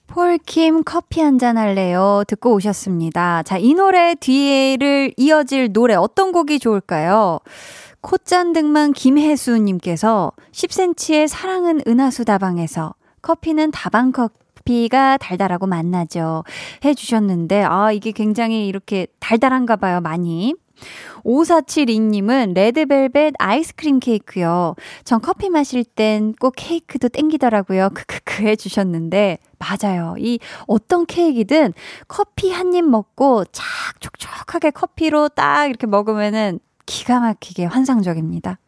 폴킴 0.07 0.83
커피 0.85 1.21
한 1.21 1.39
잔 1.39 1.57
할래요? 1.59 2.25
듣고 2.27 2.55
오셨습니다. 2.55 3.43
자, 3.45 3.59
이 3.59 3.75
노래 3.75 4.15
뒤를 4.15 5.13
이어질 5.17 5.73
노래 5.73 5.95
어떤 5.95 6.33
곡이 6.33 6.59
좋을까요? 6.59 7.39
콧잔 8.01 8.55
등만 8.55 8.93
김혜수님께서 8.93 10.33
10cm의 10.53 11.29
사랑은 11.29 11.83
은하수 11.87 12.25
다방에서 12.25 12.95
커피는 13.23 13.71
다방 13.73 14.11
커피 14.11 14.35
가 14.91 15.17
달달하고 15.19 15.67
만나죠. 15.67 16.45
해 16.85 16.95
주셨는데, 16.95 17.63
아, 17.63 17.93
이게 17.93 18.13
굉장히 18.13 18.67
이렇게 18.67 19.07
달달한가 19.21 19.77
봐요, 19.77 20.01
많이. 20.01 20.55
5472님은 21.25 22.55
레드벨벳 22.55 23.35
아이스크림 23.39 24.01
케이크요. 24.01 24.75
전 25.05 25.21
커피 25.21 25.51
마실 25.51 25.85
땐 25.85 26.33
꼭 26.41 26.55
케이크도 26.57 27.09
땡기더라고요. 27.11 27.91
크크크 27.91 28.45
해주셨는데, 28.45 29.39
맞아요. 29.59 30.15
이 30.19 30.39
어떤 30.67 31.05
케이크든 31.07 31.75
커피 32.09 32.51
한 32.51 32.75
입 32.75 32.85
먹고 32.85 33.45
착 33.53 33.65
촉촉하게 34.01 34.71
커피로 34.71 35.29
딱 35.29 35.67
이렇게 35.67 35.87
먹으면은 35.87 36.61
기가 36.87 37.21
막히게 37.21 37.67
환상적입니다. 37.67 38.59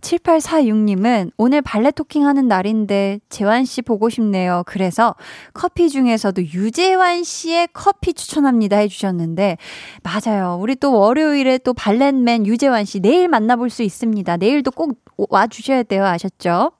7846님은 0.00 1.32
오늘 1.36 1.62
발레 1.62 1.90
토킹 1.90 2.26
하는 2.26 2.48
날인데 2.48 3.20
재환 3.28 3.64
씨 3.64 3.82
보고 3.82 4.08
싶네요. 4.08 4.62
그래서 4.66 5.14
커피 5.54 5.88
중에서도 5.88 6.42
유재환 6.42 7.24
씨의 7.24 7.68
커피 7.72 8.14
추천합니다 8.14 8.76
해주셨는데 8.78 9.56
맞아요. 10.02 10.58
우리 10.60 10.76
또 10.76 10.92
월요일에 10.98 11.58
또 11.58 11.74
발렛맨 11.74 12.46
유재환 12.46 12.84
씨 12.84 13.00
내일 13.00 13.28
만나볼 13.28 13.70
수 13.70 13.82
있습니다. 13.82 14.36
내일도 14.36 14.70
꼭 14.70 14.98
와주셔야 15.16 15.82
돼요. 15.84 16.04
아셨죠? 16.06 16.72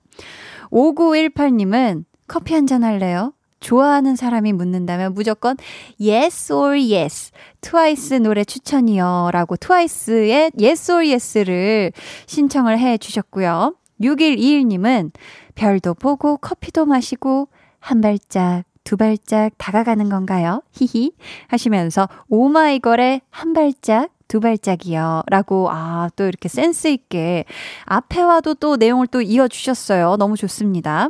5918님은 0.70 2.04
커피 2.26 2.54
한 2.54 2.66
잔 2.66 2.85
할래요? 2.85 3.33
좋아하는 3.61 4.16
사람이 4.16 4.53
묻는다면 4.53 5.14
무조건 5.14 5.57
yes 6.01 6.53
or 6.53 6.79
yes. 6.79 7.33
트와이스 7.61 8.14
노래 8.14 8.44
추천이요. 8.44 9.31
라고 9.33 9.57
트와이스의 9.57 10.53
yes 10.61 10.92
or 10.92 11.07
yes를 11.07 11.92
신청을 12.27 12.79
해 12.79 12.99
주셨고요. 12.99 13.75
6121님은 14.01 15.11
별도 15.55 15.94
보고 15.94 16.37
커피도 16.37 16.87
마시고 16.87 17.49
한 17.81 18.01
발짝 18.01 18.64
두 18.85 18.97
발짝 18.97 19.51
다가가는 19.59 20.09
건가요? 20.09 20.62
히히 20.73 21.12
하시면서 21.49 22.09
오마이걸의 22.29 23.21
한 23.31 23.53
발짝 23.53 24.09
두 24.29 24.40
발짝이요. 24.40 25.23
라고, 25.27 25.68
아, 25.71 26.11
또 26.14 26.25
이렇게 26.25 26.49
센스 26.49 26.88
있게 26.88 27.47
앞에 27.87 28.23
와도 28.23 28.55
또 28.55 28.77
내용을 28.77 29.07
또 29.09 29.23
이어주셨어요. 29.23 30.16
너무 30.18 30.37
좋습니다. 30.37 31.09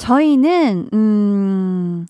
저희는, 0.00 0.88
음, 0.94 2.06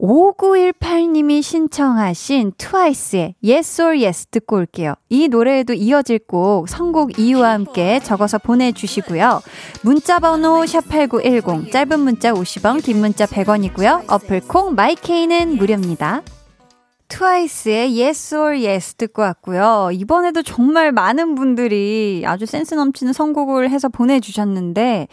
5918님이 0.00 1.42
신청하신 1.42 2.52
트와이스의 2.58 3.34
Yes 3.44 3.82
or 3.82 4.04
Yes 4.04 4.26
듣고 4.26 4.56
올게요. 4.56 4.94
이 5.08 5.28
노래에도 5.28 5.72
이어질 5.72 6.20
곡 6.20 6.68
선곡 6.68 7.18
이유와 7.18 7.52
함께 7.52 8.00
적어서 8.00 8.38
보내주시고요. 8.38 9.40
문자번호 9.82 10.62
샵8910 10.62 11.72
짧은 11.72 12.00
문자 12.00 12.32
50원 12.32 12.82
긴 12.82 12.98
문자 12.98 13.26
100원이고요. 13.26 14.04
어플콩 14.08 14.74
마이케이는 14.74 15.56
무료입니다. 15.56 16.22
트와이스의 17.08 18.00
Yes 18.00 18.34
or 18.34 18.64
Yes 18.64 18.94
듣고 18.94 19.22
왔고요. 19.22 19.90
이번에도 19.92 20.42
정말 20.42 20.92
많은 20.92 21.34
분들이 21.34 22.22
아주 22.26 22.46
센스 22.46 22.74
넘치는 22.74 23.12
선곡을 23.12 23.70
해서 23.70 23.88
보내주셨는데 23.88 25.08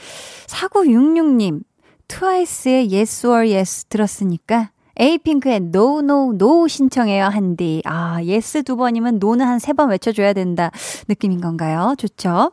4966님 0.48 1.62
트와이스의 2.08 2.90
Yes 2.94 3.28
or 3.28 3.50
Yes 3.52 3.86
들었으니까 3.86 4.70
에이핑크의 4.98 5.58
No 5.74 6.00
No 6.00 6.32
No 6.34 6.68
신청해요 6.68 7.26
한디. 7.26 7.82
아, 7.86 8.22
yes 8.24 8.64
두 8.64 8.78
번이면 8.78 9.20
no는 9.20 9.46
한 9.46 9.58
세 9.60 9.74
번 9.74 9.90
외쳐줘야 9.90 10.34
된다 10.34 10.72
느낌인 11.10 11.42
건가요? 11.42 11.96
좋죠? 11.98 12.52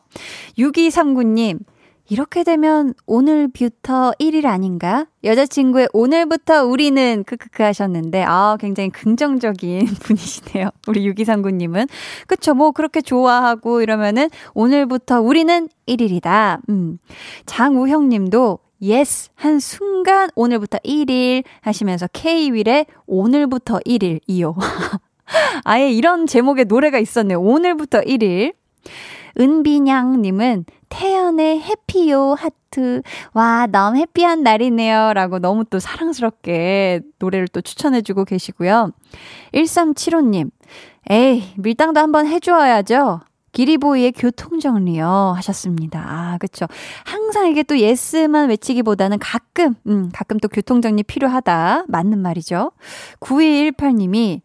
6239님 0.58 1.60
이렇게 2.08 2.42
되면 2.42 2.94
오늘부터 3.06 4.12
1일 4.18 4.44
아닌가? 4.46 5.06
여자친구의 5.24 5.88
오늘부터 5.94 6.64
우리는 6.64 7.22
크크크 7.24 7.62
하셨는데, 7.62 8.24
아, 8.26 8.58
굉장히 8.60 8.90
긍정적인 8.90 9.86
분이시네요. 10.02 10.68
우리 10.88 11.08
6239님은. 11.10 11.88
그쵸, 12.26 12.52
뭐, 12.52 12.72
그렇게 12.72 13.00
좋아하고 13.00 13.80
이러면은 13.80 14.28
오늘부터 14.52 15.22
우리는 15.22 15.68
1일이다. 15.86 16.58
음. 16.68 16.98
장우형 17.46 18.10
님도 18.10 18.58
yes 18.82 19.30
한 19.34 19.60
순간 19.60 20.28
오늘부터 20.34 20.78
1일 20.78 21.44
하시면서 21.60 22.08
K-윌의 22.12 22.86
오늘부터 23.06 23.78
1일 23.80 24.20
이요. 24.26 24.56
아예 25.64 25.90
이런 25.90 26.26
제목의 26.26 26.66
노래가 26.66 26.98
있었네요. 26.98 27.40
오늘부터 27.40 28.00
1일. 28.00 28.54
은비냥님은 29.40 30.66
태연의 30.88 31.62
해피요 31.62 32.34
하트. 32.34 33.02
와, 33.32 33.66
너무 33.66 33.96
해피한 33.96 34.42
날이네요. 34.42 35.14
라고 35.14 35.38
너무 35.38 35.64
또 35.64 35.78
사랑스럽게 35.78 37.00
노래를 37.18 37.48
또 37.48 37.62
추천해주고 37.62 38.26
계시고요. 38.26 38.90
1375님, 39.54 40.50
에이, 41.08 41.54
밀당도 41.56 41.98
한번 41.98 42.26
해주어야죠. 42.26 43.20
기리보이의 43.52 44.12
교통정리요. 44.12 45.34
하셨습니다. 45.36 46.04
아, 46.06 46.38
그쵸. 46.38 46.66
항상 47.04 47.48
이게 47.48 47.62
또 47.62 47.78
예스만 47.78 48.48
외치기보다는 48.48 49.18
가끔, 49.18 49.74
음, 49.86 50.10
가끔 50.12 50.38
또 50.38 50.48
교통정리 50.48 51.02
필요하다. 51.02 51.84
맞는 51.88 52.18
말이죠. 52.18 52.72
9218님이 53.20 54.40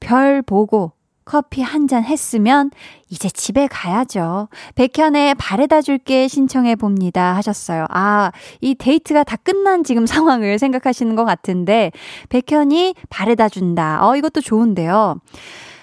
별 0.00 0.42
보고 0.42 0.92
커피 1.24 1.62
한 1.62 1.86
잔 1.86 2.02
했으면 2.02 2.70
이제 3.08 3.28
집에 3.28 3.68
가야죠. 3.68 4.48
백현의 4.74 5.36
바래다 5.36 5.80
줄게 5.80 6.26
신청해 6.26 6.74
봅니다 6.74 7.36
하셨어요. 7.36 7.86
아, 7.88 8.32
이 8.60 8.74
데이트가 8.74 9.22
다 9.22 9.36
끝난 9.36 9.84
지금 9.84 10.06
상황을 10.06 10.58
생각하시는 10.58 11.14
것 11.14 11.24
같은데 11.24 11.92
백현이 12.30 12.94
바래다 13.10 13.48
준다. 13.48 14.04
어, 14.08 14.16
이것도 14.16 14.40
좋은데요. 14.40 15.20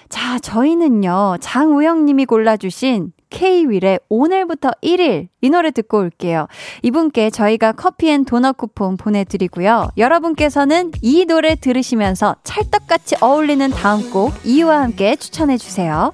자, 0.08 0.38
저희는요. 0.38 1.36
장우영 1.40 2.06
님이 2.06 2.24
골라주신 2.24 3.12
K-윌의 3.30 4.00
오늘부터 4.08 4.70
1일 4.82 5.28
이 5.42 5.50
노래 5.50 5.70
듣고 5.70 5.98
올게요. 5.98 6.46
이분께 6.82 7.30
저희가 7.30 7.72
커피 7.72 8.08
and 8.08 8.24
도넛 8.24 8.56
쿠폰 8.56 8.96
보내드리고요. 8.96 9.90
여러분께서는 9.98 10.92
이 11.02 11.26
노래 11.26 11.54
들으시면서 11.54 12.36
찰떡같이 12.42 13.16
어울리는 13.20 13.68
다음 13.70 14.10
곡 14.10 14.32
이유와 14.44 14.82
함께 14.82 15.16
추천해주세요. 15.16 16.12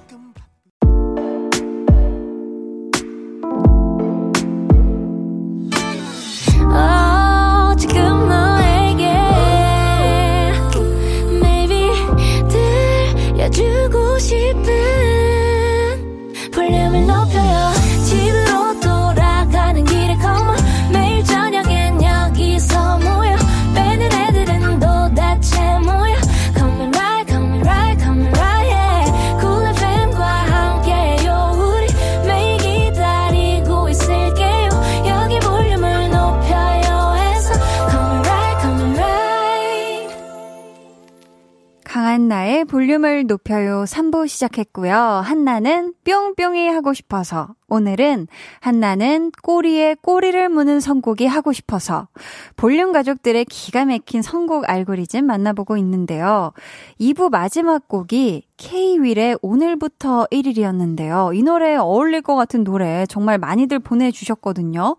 볼륨을 42.65 43.25
높여요 43.27 43.83
3부 43.85 44.27
시작했고요. 44.27 44.93
한나는 44.93 45.93
뿅뿅이 46.03 46.67
하고 46.69 46.93
싶어서 46.93 47.55
오늘은 47.67 48.27
한나는 48.59 49.31
꼬리에 49.41 49.95
꼬리를 50.01 50.49
무는 50.49 50.79
선곡이 50.79 51.25
하고 51.25 51.53
싶어서 51.53 52.07
볼륨 52.55 52.91
가족들의 52.91 53.45
기가 53.45 53.85
막힌 53.85 54.21
선곡 54.21 54.69
알고리즘 54.69 55.25
만나보고 55.25 55.77
있는데요. 55.77 56.53
2부 56.99 57.29
마지막 57.29 57.87
곡이 57.87 58.43
K-윌의 58.57 59.37
오늘부터 59.41 60.27
1일이었는데요. 60.31 61.35
이 61.35 61.43
노래에 61.43 61.75
어울릴 61.75 62.21
것 62.21 62.35
같은 62.35 62.63
노래 62.63 63.05
정말 63.07 63.37
많이들 63.37 63.79
보내주셨거든요. 63.79 64.97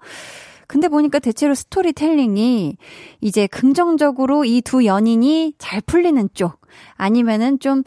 근데 0.68 0.88
보니까 0.88 1.20
대체로 1.20 1.54
스토리텔링이 1.54 2.76
이제 3.20 3.46
긍정적으로 3.46 4.44
이 4.44 4.60
두 4.62 4.84
연인이 4.84 5.54
잘 5.58 5.80
풀리는 5.80 6.28
쪽 6.34 6.60
아니면은 6.96 7.58
좀 7.58 7.82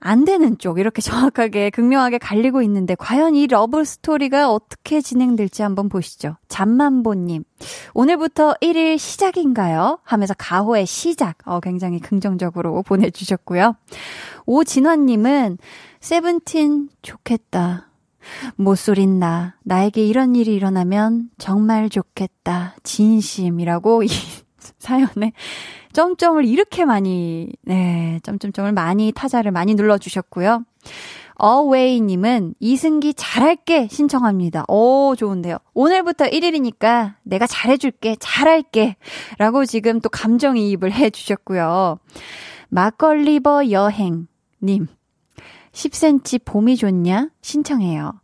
안 0.00 0.24
되는 0.24 0.58
쪽 0.58 0.78
이렇게 0.78 1.00
정확하게 1.02 1.70
극명하게 1.70 2.18
갈리고 2.18 2.62
있는데 2.62 2.94
과연 2.94 3.34
이 3.34 3.46
러브 3.46 3.84
스토리가 3.84 4.50
어떻게 4.52 5.00
진행될지 5.00 5.62
한번 5.62 5.88
보시죠. 5.88 6.36
잠만보님 6.48 7.44
오늘부터 7.94 8.54
1일 8.60 8.98
시작인가요? 8.98 9.98
하면서 10.04 10.34
가호의 10.34 10.86
시작 10.86 11.38
어, 11.44 11.60
굉장히 11.60 12.00
긍정적으로 12.00 12.82
보내주셨고요. 12.86 13.76
오진환님은 14.46 15.58
세븐틴 16.00 16.88
좋겠다. 17.02 17.90
모쏠인 18.56 19.20
나, 19.20 19.54
나에게 19.62 20.04
이런 20.04 20.34
일이 20.34 20.54
일어나면 20.54 21.30
정말 21.38 21.88
좋겠다. 21.88 22.74
진심이라고 22.82 24.02
이 24.04 24.08
사연에 24.78 25.32
점점을 25.96 26.44
이렇게 26.44 26.84
많이, 26.84 27.48
네, 27.62 28.20
점점점을 28.22 28.70
많이 28.72 29.12
타자를 29.12 29.50
많이 29.50 29.74
눌러주셨고요. 29.74 30.62
어웨이님은 31.36 32.52
이승기 32.60 33.14
잘할게 33.14 33.88
신청합니다. 33.90 34.66
오, 34.68 35.16
좋은데요. 35.16 35.56
오늘부터 35.72 36.26
1일이니까 36.26 37.14
내가 37.22 37.46
잘해줄게, 37.46 38.16
잘할게. 38.20 38.96
라고 39.38 39.64
지금 39.64 40.02
또 40.02 40.10
감정이입을 40.10 40.92
해주셨고요. 40.92 41.98
막걸리버 42.68 43.70
여행님. 43.70 44.88
10cm 45.76 46.44
봄이 46.44 46.76
좋냐? 46.76 47.28
신청해요. 47.42 48.14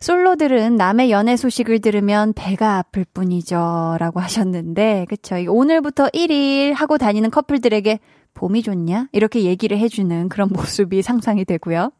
솔로들은 0.00 0.76
남의 0.76 1.10
연애 1.10 1.36
소식을 1.36 1.80
들으면 1.80 2.32
배가 2.32 2.78
아플 2.78 3.04
뿐이죠. 3.04 3.96
라고 4.00 4.18
하셨는데, 4.20 5.06
그쵸. 5.08 5.36
오늘부터 5.46 6.08
1일 6.08 6.72
하고 6.74 6.96
다니는 6.96 7.30
커플들에게 7.30 8.00
봄이 8.32 8.62
좋냐? 8.62 9.08
이렇게 9.12 9.42
얘기를 9.42 9.78
해주는 9.78 10.30
그런 10.30 10.48
모습이 10.48 11.02
상상이 11.02 11.44
되고요. 11.44 11.92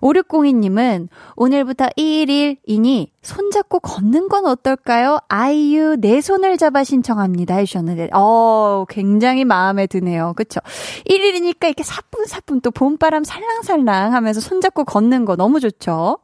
5602님은 0.00 1.08
오늘부터 1.36 1.88
1일이니 1.96 3.08
손잡고 3.22 3.80
걷는 3.80 4.28
건 4.28 4.46
어떨까요? 4.46 5.18
아이유 5.28 5.96
내 6.00 6.20
손을 6.20 6.56
잡아 6.56 6.84
신청합니다 6.84 7.56
해주셨는데, 7.56 8.10
어, 8.14 8.84
굉장히 8.88 9.44
마음에 9.44 9.86
드네요. 9.86 10.32
그쵸? 10.36 10.60
1일이니까 11.08 11.64
이렇게 11.64 11.82
사뿐사뿐 11.82 12.60
또 12.62 12.70
봄바람 12.70 13.24
살랑살랑 13.24 14.14
하면서 14.14 14.40
손잡고 14.40 14.84
걷는 14.84 15.24
거 15.24 15.36
너무 15.36 15.60
좋죠? 15.60 16.18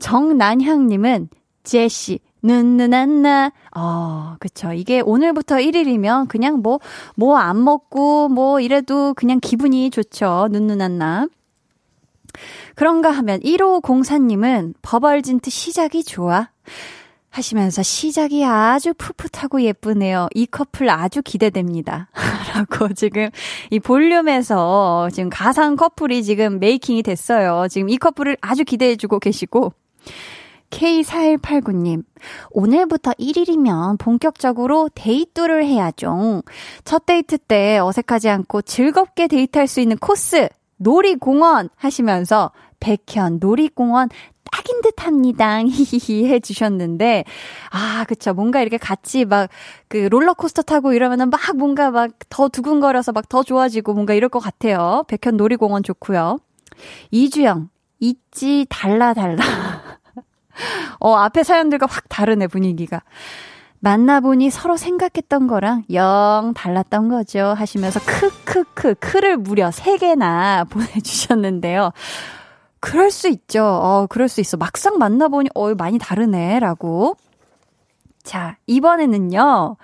정난향님은 0.00 1.28
제시, 1.62 2.18
눈눈안나. 2.42 3.52
어, 3.74 4.36
그쵸. 4.38 4.72
이게 4.72 5.00
오늘부터 5.00 5.56
1일이면 5.56 6.28
그냥 6.28 6.60
뭐, 6.60 6.78
뭐 7.16 7.38
안 7.38 7.64
먹고 7.64 8.28
뭐 8.28 8.60
이래도 8.60 9.14
그냥 9.14 9.40
기분이 9.40 9.88
좋죠. 9.90 10.48
눈눈안나. 10.50 11.28
그런가 12.74 13.10
하면 13.10 13.40
1호 13.40 13.82
공사님은 13.82 14.74
버벌진트 14.82 15.50
시작이 15.50 16.04
좋아. 16.04 16.48
하시면서 17.34 17.82
시작이 17.82 18.44
아주 18.44 18.94
풋풋하고 18.94 19.62
예쁘네요. 19.62 20.28
이 20.34 20.46
커플 20.46 20.88
아주 20.88 21.20
기대됩니다. 21.20 22.08
라고 22.54 22.92
지금 22.94 23.28
이 23.70 23.80
볼륨에서 23.80 25.08
지금 25.12 25.30
가상 25.30 25.74
커플이 25.74 26.22
지금 26.22 26.60
메이킹이 26.60 27.02
됐어요. 27.02 27.66
지금 27.68 27.88
이 27.88 27.96
커플을 27.96 28.36
아주 28.40 28.64
기대해주고 28.64 29.18
계시고. 29.18 29.72
K4189님, 30.70 32.04
오늘부터 32.50 33.12
1일이면 33.12 33.98
본격적으로 33.98 34.88
데이트를 34.94 35.64
해야죠. 35.64 36.42
첫 36.84 37.06
데이트 37.06 37.38
때 37.38 37.78
어색하지 37.78 38.28
않고 38.28 38.62
즐겁게 38.62 39.28
데이트할 39.28 39.68
수 39.68 39.80
있는 39.80 39.96
코스, 39.98 40.48
놀이공원 40.84 41.70
하시면서 41.76 42.52
백현 42.78 43.38
놀이공원 43.40 44.08
딱인 44.52 44.82
듯 44.82 45.04
합니다. 45.04 45.58
히히히 45.64 46.26
해 46.30 46.38
주셨는데, 46.38 47.24
아, 47.70 48.04
그쵸. 48.06 48.34
뭔가 48.34 48.60
이렇게 48.60 48.76
같이 48.76 49.24
막, 49.24 49.48
그 49.88 49.96
롤러코스터 49.96 50.62
타고 50.62 50.92
이러면은 50.92 51.30
막 51.30 51.40
뭔가 51.56 51.90
막 51.90 52.10
더 52.30 52.48
두근거려서 52.48 53.12
막 53.12 53.28
더 53.28 53.42
좋아지고 53.42 53.94
뭔가 53.94 54.14
이럴 54.14 54.28
것 54.28 54.38
같아요. 54.38 55.04
백현 55.08 55.36
놀이공원 55.36 55.82
좋고요. 55.82 56.38
이주영, 57.10 57.68
있지, 58.00 58.66
달라, 58.68 59.14
달라. 59.14 59.42
어, 61.00 61.14
앞에 61.16 61.42
사연들과 61.42 61.86
확 61.86 62.04
다르네, 62.08 62.46
분위기가. 62.48 63.02
만나보니 63.84 64.48
서로 64.48 64.78
생각했던 64.78 65.46
거랑 65.46 65.84
영 65.92 66.54
달랐던 66.56 67.10
거죠. 67.10 67.54
하시면서 67.54 68.00
크크크, 68.00 68.94
크를 68.94 69.36
무려 69.36 69.68
3개나 69.68 70.66
보내주셨는데요. 70.72 71.92
그럴 72.80 73.10
수 73.10 73.28
있죠. 73.28 73.62
어, 73.62 74.06
그럴 74.08 74.28
수 74.28 74.40
있어. 74.40 74.56
막상 74.56 74.96
만나보니, 74.96 75.50
어, 75.54 75.74
많이 75.74 75.98
다르네. 75.98 76.60
라고. 76.60 77.16
자, 78.22 78.56
이번에는요. 78.66 79.76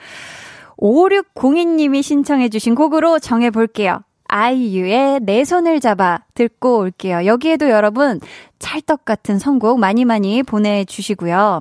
5602님이 0.78 2.02
신청해주신 2.02 2.74
곡으로 2.74 3.18
정해볼게요. 3.18 4.00
아이유의 4.28 5.20
내 5.24 5.44
손을 5.44 5.80
잡아 5.80 6.20
듣고 6.32 6.78
올게요. 6.78 7.26
여기에도 7.26 7.68
여러분 7.68 8.18
찰떡 8.60 9.04
같은 9.04 9.38
선곡 9.38 9.78
많이 9.78 10.06
많이 10.06 10.42
보내주시고요. 10.42 11.60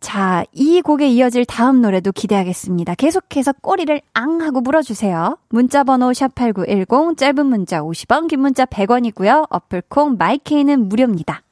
자, 0.00 0.44
이 0.52 0.80
곡에 0.82 1.08
이어질 1.08 1.44
다음 1.46 1.80
노래도 1.82 2.12
기대하겠습니다. 2.12 2.94
계속해서 2.94 3.52
꼬리를 3.60 4.00
앙 4.12 4.40
하고 4.40 4.60
물어주세요. 4.60 5.38
문자번호 5.48 6.10
샵8910, 6.10 7.16
짧은 7.16 7.46
문자 7.46 7.80
50원, 7.80 8.28
긴 8.28 8.40
문자 8.40 8.66
100원이고요. 8.66 9.46
어플콩, 9.50 10.16
마이케이는 10.18 10.88
무료입니다. 10.88 11.42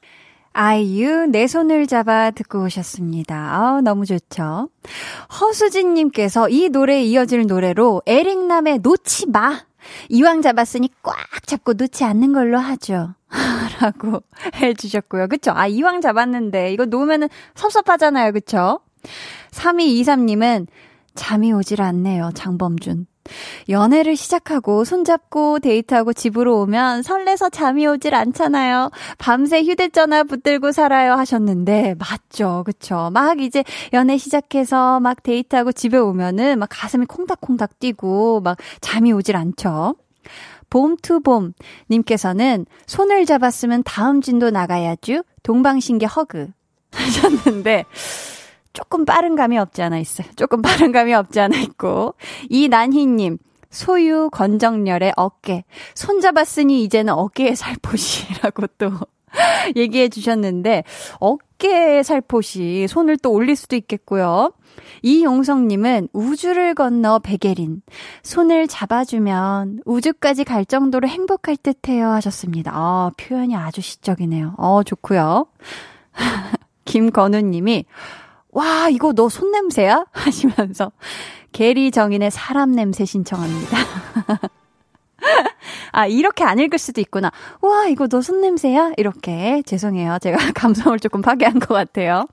아이유, 0.53 1.27
내 1.27 1.49
손을 1.49 1.89
잡아 1.89 2.31
듣고 2.31 2.63
오셨습니다. 2.63 3.35
아 3.35 3.81
너무 3.83 4.07
좋죠. 4.07 4.69
허수진님께서 5.41 6.49
이 6.49 6.69
노래에 6.69 7.03
이어질 7.03 7.47
노래로 7.47 8.03
에릭남의 8.07 8.79
놓지 8.79 9.31
마! 9.31 9.63
이왕 10.09 10.43
잡았으니 10.43 10.91
꽉 11.03 11.17
잡고 11.47 11.75
놓지 11.75 12.05
않는 12.05 12.33
걸로 12.33 12.59
하죠. 12.59 13.15
라고 13.81 14.23
해주셨고요. 14.57 15.29
그쵸? 15.29 15.53
아, 15.55 15.67
이왕 15.67 16.01
잡았는데, 16.01 16.73
이거 16.73 16.87
놓으면은 16.87 17.29
섭섭하잖아요. 17.55 18.33
그쵸? 18.33 18.81
3223님은 19.51 20.67
잠이 21.15 21.53
오질 21.53 21.83
않네요. 21.83 22.31
장범준. 22.35 23.07
연애를 23.69 24.17
시작하고 24.17 24.85
손잡고 24.85 25.59
데이트하고 25.61 26.13
집으로 26.13 26.61
오면 26.61 27.03
설레서 27.03 27.49
잠이 27.51 27.87
오질 27.87 28.15
않잖아요. 28.15 28.91
밤새 29.19 29.63
휴대전화 29.63 30.25
붙들고 30.25 30.73
살아요 30.73 31.15
하셨는데 31.15 31.97
맞죠. 31.99 32.63
그쵸. 32.67 33.11
막 33.13 33.41
이제 33.41 33.65
연애 33.93 34.17
시작해서 34.17 35.01
막 35.01 35.23
데이트하고 35.23 35.73
집에 35.73 35.99
오면은 35.99 36.59
막 36.59 36.69
가슴이 36.71 37.07
콩닥콩닥 37.07 37.79
뛰고 37.79 38.41
막 38.41 38.59
잠이 38.81 39.13
오질 39.13 39.37
않죠. 39.37 39.97
봄투봄 40.71 41.53
님께서는 41.91 42.67
손을 42.87 43.27
잡았으면 43.27 43.83
다음 43.85 44.21
진도 44.21 44.51
나가야죠. 44.51 45.23
동방신기 45.43 46.07
허그 46.07 46.49
하셨는데 46.93 47.85
조금 48.75 49.07
빠른 49.07 49.37
감이 49.37 49.57
없지 49.57 49.81
않아 49.83 49.99
있어요. 49.99 50.29
조금 50.37 50.61
빠른 50.61 50.93
감이 50.93 51.15
없지 51.15 51.41
않아 51.41 51.57
있고. 51.59 52.15
이난희님, 52.51 53.39
소유 53.71 54.29
건정열의 54.31 55.15
어깨. 55.17 55.65
손잡았으니 55.95 56.83
이제는 56.85 57.15
어깨에 57.15 57.55
살포시라고 57.55 58.67
또 58.77 58.91
얘기해 59.77 60.11
주셨는데, 60.11 60.85
어깨에 61.21 62.03
살포시, 62.03 62.87
손을 62.89 63.17
또 63.17 63.33
올릴 63.33 63.57
수도 63.57 63.77
있겠고요. 63.77 64.53
이용성님은 65.03 66.09
우주를 66.13 66.75
건너 66.75 67.21
베게린. 67.21 67.83
손을 68.25 68.67
잡아주면 68.67 69.81
우주까지 69.85 70.43
갈 70.43 70.65
정도로 70.65 71.07
행복할 71.07 71.57
듯 71.57 71.89
해요 71.89 72.09
하셨습니다. 72.11 72.73
아, 72.75 73.11
표현이 73.17 73.55
아주 73.55 73.81
시적이네요. 73.81 74.55
어, 74.59 74.83
좋고요. 74.83 75.47
김건우님이 76.85 77.85
와, 78.55 78.89
이거 78.89 79.13
너 79.13 79.29
손냄새야? 79.29 80.07
하시면서 80.13 80.93
게리 81.53 81.91
정인의 81.91 82.31
사람 82.31 82.73
냄새 82.73 83.05
신청합니다. 83.05 83.77
아, 85.93 86.07
이렇게 86.07 86.45
안 86.45 86.59
읽을 86.59 86.79
수도 86.79 87.01
있구나. 87.01 87.31
와, 87.61 87.87
이거 87.87 88.07
너 88.09 88.21
손냄새야? 88.21 88.93
이렇게. 88.97 89.63
죄송해요. 89.67 90.19
제가 90.21 90.39
감성을 90.55 90.99
조금 91.01 91.21
파괴한 91.21 91.59
것 91.59 91.75
같아요. 91.75 92.27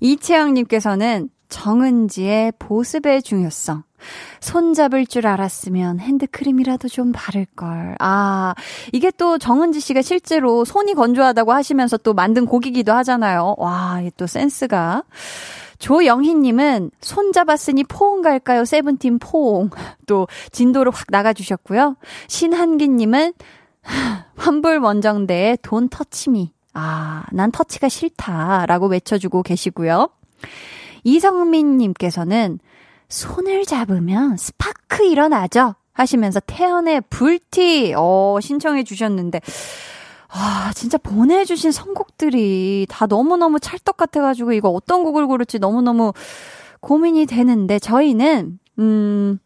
이채영님께서는 0.00 1.30
정은지의 1.50 2.54
보습의 2.58 3.22
중요성. 3.22 3.82
손 4.40 4.72
잡을 4.72 5.06
줄 5.06 5.26
알았으면 5.26 6.00
핸드크림이라도 6.00 6.88
좀 6.88 7.12
바를걸. 7.12 7.96
아, 7.98 8.54
이게 8.92 9.10
또 9.10 9.36
정은지 9.36 9.80
씨가 9.80 10.00
실제로 10.02 10.64
손이 10.64 10.94
건조하다고 10.94 11.52
하시면서 11.52 11.98
또 11.98 12.14
만든 12.14 12.46
곡이기도 12.46 12.92
하잖아요. 12.94 13.56
와, 13.58 13.98
이게 14.00 14.10
또 14.16 14.26
센스가. 14.26 15.02
조영희님은 15.78 16.90
손 17.00 17.32
잡았으니 17.32 17.84
포옹 17.84 18.22
갈까요? 18.22 18.64
세븐틴 18.64 19.18
포옹. 19.18 19.70
또 20.06 20.28
진도를 20.52 20.92
확 20.92 21.06
나가주셨고요. 21.08 21.96
신한기님은 22.28 23.32
환불 24.36 24.78
원정대의 24.78 25.58
돈 25.62 25.88
터치미. 25.88 26.52
아, 26.74 27.24
난 27.32 27.50
터치가 27.50 27.88
싫다. 27.88 28.66
라고 28.66 28.86
외쳐주고 28.86 29.42
계시고요. 29.42 30.08
이성민님께서는 31.04 32.58
손을 33.08 33.64
잡으면 33.64 34.36
스파크 34.36 35.04
일어나죠? 35.04 35.74
하시면서 35.92 36.40
태연의 36.40 37.02
불티, 37.10 37.94
어, 37.96 38.38
신청해 38.40 38.84
주셨는데, 38.84 39.40
아, 40.28 40.70
진짜 40.74 40.96
보내주신 40.96 41.72
선곡들이 41.72 42.86
다 42.88 43.06
너무너무 43.06 43.58
찰떡 43.58 43.96
같아가지고 43.96 44.52
이거 44.52 44.68
어떤 44.70 45.02
곡을 45.02 45.26
고를지 45.26 45.58
너무너무 45.58 46.12
고민이 46.80 47.26
되는데 47.26 47.78
저희는, 47.78 48.58
음, 48.78 49.38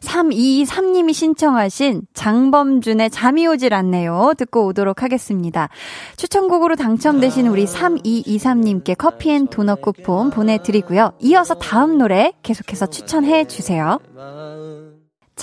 323님이 0.00 1.12
신청하신 1.12 2.02
장범준의 2.14 3.10
잠이 3.10 3.46
오질 3.46 3.74
않네요. 3.74 4.32
듣고 4.36 4.66
오도록 4.66 5.02
하겠습니다. 5.02 5.68
추천곡으로 6.16 6.76
당첨되신 6.76 7.46
우리 7.46 7.64
3223님께 7.64 8.96
커피 8.96 9.30
and 9.30 9.46
도넛 9.46 9.82
쿠폰 9.82 10.30
보내드리고요. 10.30 11.12
이어서 11.20 11.54
다음 11.54 11.98
노래 11.98 12.32
계속해서 12.42 12.86
추천해 12.86 13.44
주세요. 13.46 13.98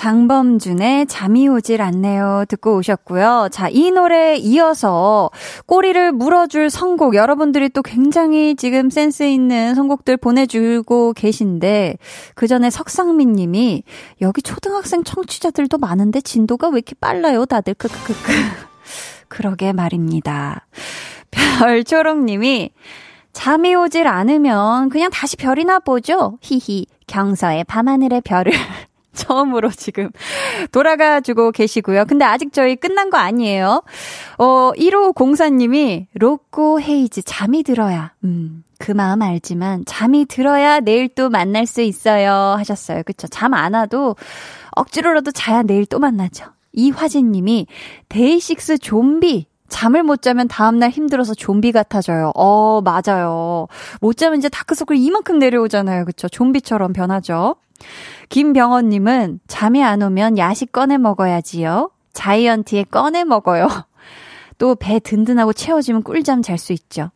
장범준의 0.01 1.05
잠이 1.05 1.47
오질 1.47 1.79
않네요. 1.79 2.45
듣고 2.49 2.75
오셨고요. 2.77 3.49
자, 3.51 3.69
이 3.69 3.91
노래에 3.91 4.37
이어서 4.37 5.29
꼬리를 5.67 6.11
물어줄 6.11 6.71
선곡. 6.71 7.13
여러분들이 7.13 7.69
또 7.69 7.83
굉장히 7.83 8.55
지금 8.55 8.89
센스 8.89 9.21
있는 9.21 9.75
선곡들 9.75 10.17
보내주고 10.17 11.13
계신데, 11.13 11.97
그 12.33 12.47
전에 12.47 12.71
석상민 12.71 13.33
님이, 13.33 13.83
여기 14.21 14.41
초등학생 14.41 15.03
청취자들도 15.03 15.77
많은데 15.77 16.19
진도가 16.19 16.69
왜 16.69 16.77
이렇게 16.77 16.95
빨라요, 16.99 17.45
다들. 17.45 17.75
크크크크. 17.75 18.33
그러게 19.29 19.71
말입니다. 19.71 20.65
별초롱 21.29 22.25
님이, 22.25 22.71
잠이 23.33 23.75
오질 23.75 24.07
않으면 24.07 24.89
그냥 24.89 25.11
다시 25.11 25.37
별이나 25.37 25.77
보죠. 25.77 26.39
히히. 26.41 26.87
경서의 27.05 27.65
밤하늘의 27.65 28.21
별을 28.21 28.51
처음으로 29.15 29.69
지금 29.71 30.09
돌아가지고 30.71 31.51
계시고요. 31.51 32.05
근데 32.05 32.25
아직 32.25 32.53
저희 32.53 32.75
끝난 32.75 33.09
거 33.09 33.17
아니에요. 33.17 33.83
어, 34.37 34.71
1호 34.75 35.13
공사님이 35.15 36.07
로꼬 36.13 36.79
헤이즈 36.81 37.23
잠이 37.23 37.63
들어야. 37.63 38.13
음, 38.23 38.63
그 38.79 38.91
마음 38.91 39.21
알지만 39.21 39.83
잠이 39.85 40.25
들어야 40.25 40.79
내일 40.79 41.09
또 41.09 41.29
만날 41.29 41.65
수 41.65 41.81
있어요. 41.81 42.31
하셨어요. 42.57 43.03
그쵸? 43.05 43.27
잠 43.27 43.53
안 43.53 43.73
와도 43.73 44.15
억지로라도 44.71 45.31
자야 45.31 45.63
내일 45.63 45.85
또 45.85 45.99
만나죠. 45.99 46.45
이화진 46.73 47.31
님이 47.31 47.67
데이식스 48.09 48.77
좀비 48.77 49.47
잠을 49.67 50.03
못 50.03 50.21
자면 50.21 50.47
다음날 50.47 50.89
힘들어서 50.89 51.33
좀비 51.33 51.71
같아져요. 51.73 52.31
어, 52.35 52.81
맞아요. 52.81 53.67
못 53.99 54.17
자면 54.17 54.39
이제 54.39 54.49
다크서클 54.49 54.95
이만큼 54.97 55.39
내려오잖아요. 55.39 56.05
그쵸? 56.05 56.27
좀비처럼 56.29 56.93
변하죠. 56.93 57.55
김병원님은 58.31 59.41
잠이 59.47 59.83
안 59.83 60.01
오면 60.01 60.37
야식 60.37 60.71
꺼내 60.71 60.97
먹어야지요. 60.97 61.91
자이언티에 62.13 62.85
꺼내 62.85 63.25
먹어요. 63.25 63.67
또 64.57 64.75
배 64.75 64.99
든든하고 64.99 65.51
채워지면 65.53 66.03
꿀잠 66.03 66.41
잘 66.41 66.57
수 66.57 66.71
있죠. 66.71 67.11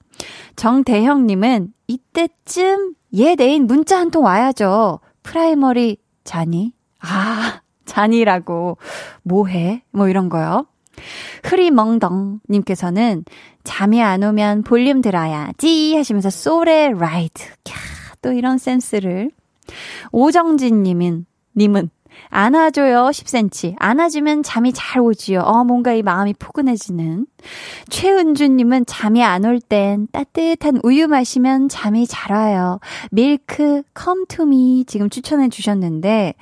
정대형님은 0.57 1.73
이때쯤 1.87 2.95
옛 3.17 3.35
애인 3.35 3.65
문자 3.65 3.97
한 3.97 4.11
통 4.11 4.25
와야죠. 4.25 4.99
프라이머리 5.23 5.97
자니? 6.25 6.73
아, 6.99 7.61
자니라고. 7.85 8.77
뭐해? 9.23 9.83
뭐 9.91 10.09
이런 10.09 10.27
거요. 10.27 10.67
흐리멍덩님께서는 11.43 13.23
잠이 13.63 14.01
안 14.03 14.21
오면 14.21 14.63
볼륨 14.63 15.01
들어야지 15.01 15.95
하시면서 15.95 16.29
쏠의 16.29 16.91
Ride. 16.91 17.45
캬, 17.63 17.73
또 18.21 18.33
이런 18.33 18.57
센스를. 18.57 19.31
오정진 20.11 20.83
님은, 20.83 21.25
님은, 21.55 21.89
안아줘요, 22.29 23.09
10cm. 23.11 23.75
안아주면 23.77 24.43
잠이 24.43 24.71
잘 24.73 25.01
오지요. 25.01 25.41
어, 25.41 25.63
뭔가 25.65 25.91
이 25.93 26.01
마음이 26.01 26.33
포근해지는. 26.39 27.27
최은주님은 27.89 28.85
잠이 28.85 29.21
안 29.23 29.43
올 29.45 29.59
땐 29.59 30.07
따뜻한 30.11 30.79
우유 30.83 31.07
마시면 31.07 31.67
잠이 31.69 32.07
잘 32.07 32.35
와요. 32.35 32.79
밀크, 33.11 33.83
Come 33.93 34.39
to 34.39 34.62
Me 34.62 34.85
지금 34.87 35.09
추천해 35.09 35.49
주셨는데, 35.49 36.35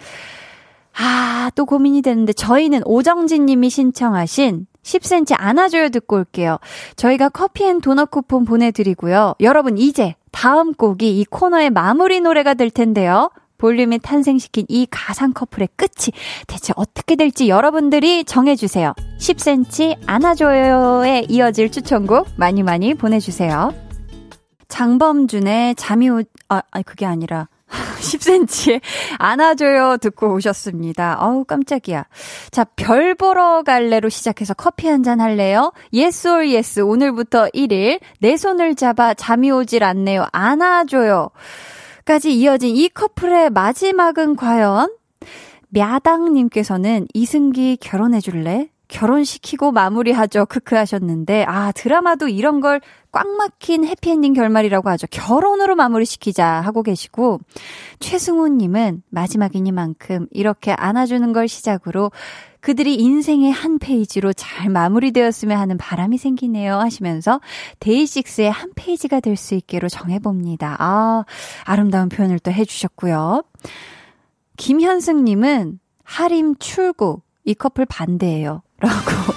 아, 0.96 1.50
또 1.56 1.66
고민이 1.66 2.04
되는데, 2.04 2.34
저희는 2.34 2.82
오정진 2.86 3.48
님이 3.48 3.70
신청하신 3.72 4.68
10cm 4.84 5.36
안아줘요 5.40 5.90
듣고 5.90 6.18
올게요. 6.18 6.60
저희가 6.98 7.30
커피 7.30 7.64
and 7.64 7.82
도넛 7.82 8.12
쿠폰 8.12 8.46
보내드리고요. 8.46 9.34
여러분, 9.40 9.78
이제 9.80 10.14
다음 10.34 10.74
곡이 10.74 11.20
이 11.20 11.26
코너의 11.26 11.70
마무리 11.70 12.20
노래가 12.20 12.56
될 12.56 12.70
텐데요. 12.70 13.30
볼륨이 13.58 14.00
탄생시킨 14.00 14.66
이 14.68 14.86
가상 14.92 15.32
커플의 15.32 15.70
끝이 15.78 16.12
대체 16.48 16.74
어떻게 16.76 17.16
될지 17.16 17.48
여러분들이 17.48 18.26
정해주세요. 18.26 18.94
10cm 19.20 20.00
안아줘요에 20.06 21.28
이어질 21.30 21.72
추천곡 21.72 22.28
많이 22.36 22.62
많이 22.62 22.94
보내주세요. 22.94 23.74
장범준의 24.68 25.76
잠이 25.76 26.10
오, 26.10 26.24
아, 26.50 26.62
그게 26.86 27.06
아니라. 27.06 27.48
10cm에 28.00 28.82
안아줘요 29.18 29.98
듣고 29.98 30.34
오셨습니다. 30.34 31.18
어우, 31.20 31.46
깜짝이야. 31.46 32.06
자, 32.52 32.64
별 32.76 33.16
보러 33.16 33.64
갈래로 33.64 34.10
시작해서 34.10 34.54
커피 34.54 34.88
한 34.88 35.04
잔 35.04 35.20
할래요? 35.20 35.74
yes 35.94 36.28
or 36.28 36.46
yes. 36.48 36.80
오늘부터 36.80 37.48
1일. 37.54 38.00
내 38.20 38.38
손을 38.38 38.76
잡아 38.76 39.14
잠이 39.14 39.52
오질 39.52 39.84
않네요. 39.84 40.28
안아줘요. 40.32 41.30
까지 42.06 42.34
이어진 42.34 42.76
이 42.76 42.90
커플의 42.90 43.50
마지막은 43.50 44.36
과연? 44.36 44.94
먀당님께서는 45.70 47.08
이승기 47.14 47.78
결혼해줄래? 47.82 48.70
결혼시키고 48.94 49.72
마무리하죠. 49.72 50.46
크크 50.46 50.76
하셨는데, 50.76 51.46
아, 51.48 51.72
드라마도 51.72 52.28
이런 52.28 52.62
걸 52.62 52.80
꽉 53.14 53.28
막힌 53.28 53.86
해피엔딩 53.86 54.34
결말이라고 54.34 54.90
하죠. 54.90 55.06
결혼으로 55.12 55.76
마무리시키자 55.76 56.46
하고 56.48 56.82
계시고, 56.82 57.40
최승우님은 58.00 59.04
마지막이니만큼 59.12 60.28
이렇게 60.32 60.72
안아주는 60.72 61.32
걸 61.32 61.48
시작으로 61.48 62.12
그들이 62.60 62.96
인생의 62.96 63.52
한 63.52 63.78
페이지로 63.78 64.34
잘 64.34 64.70
마무리되었으면 64.70 65.60
하는 65.60 65.78
바람이 65.78 66.18
생기네요 66.18 66.80
하시면서 66.80 67.40
데이식스의 67.82 68.50
한 68.50 68.72
페이지가 68.76 69.20
될 69.20 69.38
수 69.38 69.54
있게로 69.54 69.90
정해봅니다. 69.90 70.78
아, 70.80 71.24
아름다운 71.66 72.10
표현을 72.10 72.40
또 72.40 72.52
해주셨고요. 72.52 73.44
김현승님은 74.58 75.80
하림 76.04 76.56
출국, 76.58 77.22
이 77.46 77.54
커플 77.54 77.86
반대예요. 77.86 78.64
라고. 78.84 79.34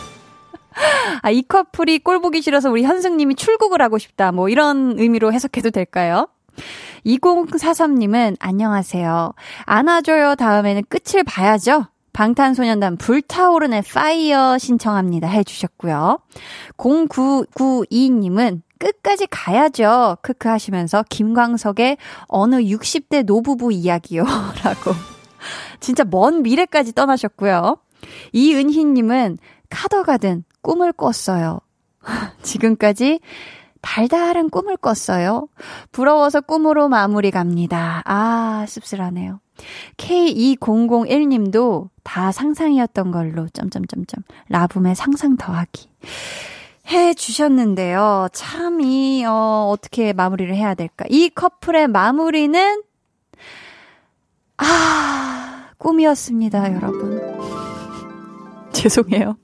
아, 1.22 1.30
이 1.30 1.42
커플이 1.42 2.01
꼴 2.01 2.20
보기 2.20 2.42
싫어서 2.42 2.70
우리 2.70 2.82
현승님이 2.82 3.36
출국을 3.36 3.80
하고 3.80 3.99
싶다. 3.99 4.32
뭐 4.32 4.49
이런 4.49 4.99
의미로 4.99 5.32
해석해도 5.32 5.70
될까요? 5.70 6.28
2043님은 7.07 8.36
안녕하세요. 8.40 9.32
안아줘요 9.64 10.34
다음에는 10.34 10.82
끝을 10.88 11.22
봐야죠. 11.22 11.86
방탄소년단 12.12 12.97
불타오르네 12.96 13.82
Fire 13.92 14.57
신청합니다 14.59 15.28
해주셨고요. 15.28 16.18
0992님은 16.78 18.62
끝까지 18.78 19.26
가야죠. 19.30 20.16
크크 20.22 20.49
하시면서 20.49 21.05
김광석의 21.09 21.99
어느 22.26 22.57
60대 22.57 23.24
노부부 23.24 23.72
이야기요. 23.72 24.24
라고. 24.64 24.92
진짜 25.80 26.05
먼 26.05 26.42
미래까지 26.42 26.94
떠나셨고요. 26.94 27.76
이은희님은 28.32 29.38
카더가 29.70 30.18
든 30.18 30.44
꿈을 30.62 30.92
꿨어요. 30.92 31.61
지금까지 32.42 33.20
달달한 33.80 34.51
꿈을 34.51 34.76
꿨어요. 34.76 35.49
부러워서 35.92 36.40
꿈으로 36.40 36.88
마무리 36.88 37.30
갑니다. 37.30 38.03
아, 38.05 38.64
씁쓸하네요. 38.68 39.40
K2001님도 39.97 41.88
다 42.03 42.32
상상이었던 42.32 43.11
걸로, 43.11 43.49
점점점점, 43.49 44.24
라붐의 44.49 44.97
상상 44.97 45.36
더하기. 45.36 45.88
해 46.88 47.14
주셨는데요. 47.14 48.28
참, 48.32 48.80
이, 48.80 49.24
어, 49.24 49.68
어떻게 49.72 50.12
마무리를 50.12 50.55
해야 50.55 50.74
될까? 50.74 51.05
이 51.09 51.28
커플의 51.30 51.88
마무리는, 51.88 52.82
아, 54.59 55.70
꿈이었습니다, 55.78 56.74
여러분. 56.74 57.15
죄송해요. 58.82 59.36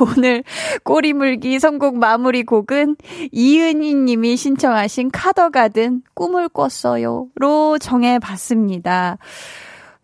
오늘 0.00 0.44
꼬리물기 0.84 1.58
선곡 1.58 1.96
마무리 1.96 2.42
곡은 2.42 2.96
이은희 3.32 3.94
님이 3.94 4.36
신청하신 4.36 5.10
카더가든 5.10 6.02
꿈을 6.14 6.48
꿨어요 6.48 7.28
로 7.36 7.78
정해봤습니다. 7.78 9.18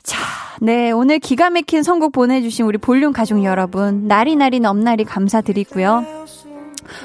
자, 0.03 0.19
네, 0.63 0.91
오늘 0.91 1.19
기가 1.19 1.51
막힌 1.51 1.83
선곡 1.83 2.13
보내주신 2.13 2.65
우리 2.65 2.79
볼륨 2.79 3.13
가족 3.13 3.45
여러분, 3.45 4.09
나리나리 4.09 4.59
넘나리 4.59 5.05
감사드리고요. 5.05 6.25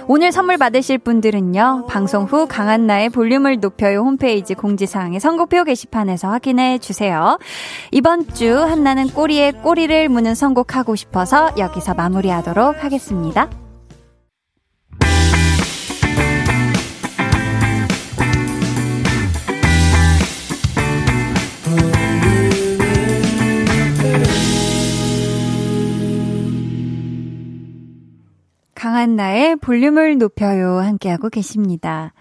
오늘 0.07 0.31
선물 0.31 0.57
받으실 0.57 0.97
분들은요, 0.97 1.87
방송 1.87 2.25
후 2.25 2.47
강한나의 2.47 3.09
볼륨을 3.09 3.59
높여요 3.59 3.99
홈페이지 3.99 4.53
공지사항의 4.53 5.19
선곡표 5.19 5.63
게시판에서 5.63 6.29
확인해 6.29 6.77
주세요. 6.77 7.37
이번 7.91 8.27
주 8.33 8.57
한나는 8.57 9.07
꼬리에 9.07 9.51
꼬리를 9.51 10.09
무는 10.09 10.35
선곡하고 10.35 10.95
싶어서 10.95 11.51
여기서 11.57 11.93
마무리하도록 11.93 12.83
하겠습니다. 12.83 13.62
강한 28.83 29.15
나의 29.15 29.55
볼륨을 29.55 30.17
높여요. 30.17 30.79
함께하고 30.79 31.29
계십니다. 31.29 32.11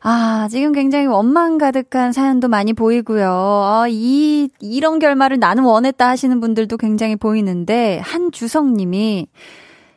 아, 0.00 0.48
지금 0.50 0.72
굉장히 0.72 1.04
원망 1.04 1.58
가득한 1.58 2.12
사연도 2.12 2.48
많이 2.48 2.72
보이고요. 2.72 3.28
아, 3.30 3.84
이, 3.90 4.48
이런 4.58 5.00
결말을 5.00 5.38
나는 5.38 5.64
원했다 5.64 6.08
하시는 6.08 6.40
분들도 6.40 6.78
굉장히 6.78 7.14
보이는데, 7.14 8.00
한주성 8.02 8.72
님이, 8.72 9.28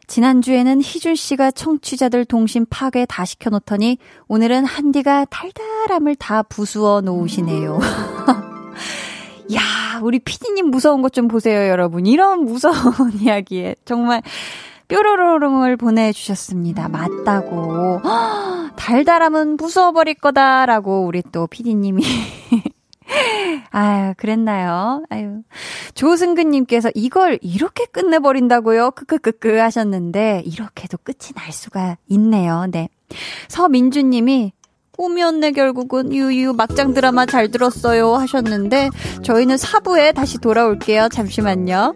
지난주에는 0.07 0.81
희준 0.81 1.15
씨가 1.15 1.51
청취자들 1.51 2.25
동심 2.25 2.65
파괴 2.69 3.05
다 3.05 3.23
시켜놓더니, 3.23 3.97
오늘은 4.27 4.65
한디가 4.65 5.27
달달함을 5.29 6.15
다 6.15 6.43
부수어 6.43 6.99
놓으시네요. 6.99 7.79
야, 9.55 10.01
우리 10.01 10.19
피디님 10.19 10.71
무서운 10.71 11.01
것 11.01 11.13
좀 11.13 11.29
보세요, 11.29 11.69
여러분. 11.69 12.05
이런 12.05 12.43
무서운 12.43 13.13
이야기에. 13.23 13.75
정말, 13.85 14.21
뾰로로롱을 14.91 15.77
보내주셨습니다. 15.77 16.89
맞다고. 16.89 18.01
달달함은 18.75 19.55
부숴버릴 19.55 20.19
거다라고 20.19 21.05
우리 21.05 21.23
또 21.31 21.47
피디님이. 21.47 22.03
아유, 23.71 24.13
그랬나요? 24.17 25.03
아유. 25.09 25.43
조승근님께서 25.93 26.91
이걸 26.93 27.39
이렇게 27.41 27.85
끝내버린다고요? 27.85 28.91
크크크크 28.91 29.57
하셨는데, 29.59 30.43
이렇게도 30.45 30.97
끝이 31.03 31.33
날 31.35 31.53
수가 31.53 31.95
있네요. 32.09 32.65
네. 32.69 32.89
서민주님이 33.47 34.51
꿈이었네, 34.91 35.51
결국은. 35.51 36.13
유유, 36.13 36.53
막장 36.53 36.93
드라마 36.93 37.25
잘 37.25 37.49
들었어요. 37.49 38.15
하셨는데, 38.15 38.89
저희는 39.23 39.55
4부에 39.55 40.13
다시 40.13 40.37
돌아올게요. 40.37 41.07
잠시만요. 41.09 41.95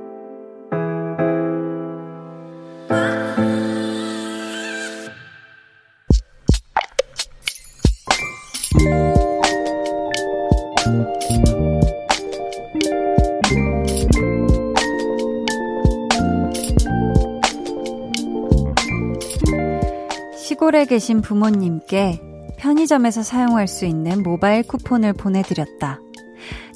시골에 20.71 20.85
계신 20.85 21.19
부모님께 21.19 22.21
편의점에서 22.57 23.23
사용할 23.23 23.67
수 23.67 23.83
있는 23.83 24.23
모바일 24.23 24.63
쿠폰을 24.63 25.11
보내드렸다. 25.11 25.99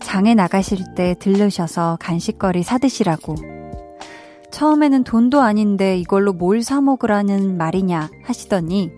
장에 0.02 0.36
나가실 0.36 0.80
때 0.98 1.16
들르셔서 1.18 1.98
간식거리 2.02 2.62
사드시라고. 2.64 3.36
처음에는 4.52 5.06
돈도 5.06 5.40
아닌데 5.40 5.98
이걸로 5.98 6.34
뭘 6.34 6.62
사먹으라는 6.62 7.56
말이냐 7.56 8.10
하시더니 8.26 8.92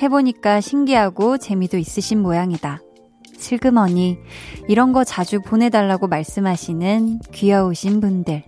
해보니까 0.00 0.62
신기하고 0.62 1.36
재미도 1.36 1.76
있으신 1.76 2.22
모양이다. 2.22 2.80
슬그머니 3.36 4.16
이런 4.66 4.94
거 4.94 5.04
자주 5.04 5.42
보내달라고 5.42 6.06
말씀하시는 6.06 7.18
귀여우신 7.34 8.00
분들. 8.00 8.47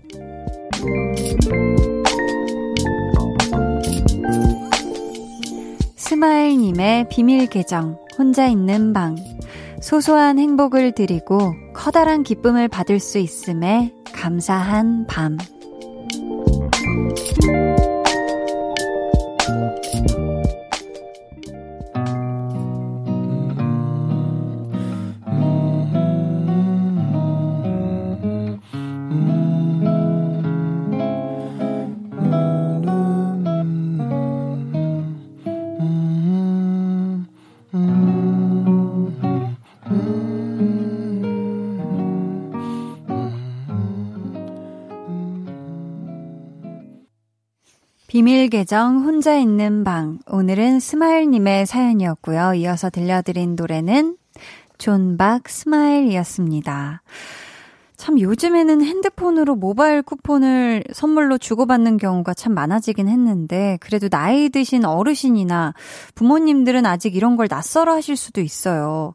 스마일님의 6.10 7.08
비밀 7.08 7.46
계정, 7.46 7.96
혼자 8.18 8.48
있는 8.48 8.92
방. 8.92 9.14
소소한 9.80 10.40
행복을 10.40 10.90
드리고 10.90 11.52
커다란 11.72 12.24
기쁨을 12.24 12.66
받을 12.66 12.98
수 12.98 13.18
있음에 13.18 13.94
감사한 14.12 15.06
밤. 15.06 15.38
비밀 48.20 48.50
계정 48.50 48.98
혼자 48.98 49.34
있는 49.34 49.82
방. 49.82 50.18
오늘은 50.26 50.78
스마일님의 50.78 51.64
사연이었고요. 51.64 52.52
이어서 52.52 52.90
들려드린 52.90 53.56
노래는 53.56 54.18
존박 54.76 55.48
스마일이었습니다. 55.48 57.00
참 57.96 58.20
요즘에는 58.20 58.84
핸드폰으로 58.84 59.54
모바일 59.54 60.02
쿠폰을 60.02 60.84
선물로 60.92 61.38
주고받는 61.38 61.96
경우가 61.96 62.34
참 62.34 62.52
많아지긴 62.52 63.08
했는데 63.08 63.78
그래도 63.80 64.10
나이 64.10 64.50
드신 64.50 64.84
어르신이나 64.84 65.72
부모님들은 66.14 66.84
아직 66.84 67.16
이런 67.16 67.36
걸 67.36 67.46
낯설어 67.48 67.94
하실 67.94 68.16
수도 68.16 68.42
있어요. 68.42 69.14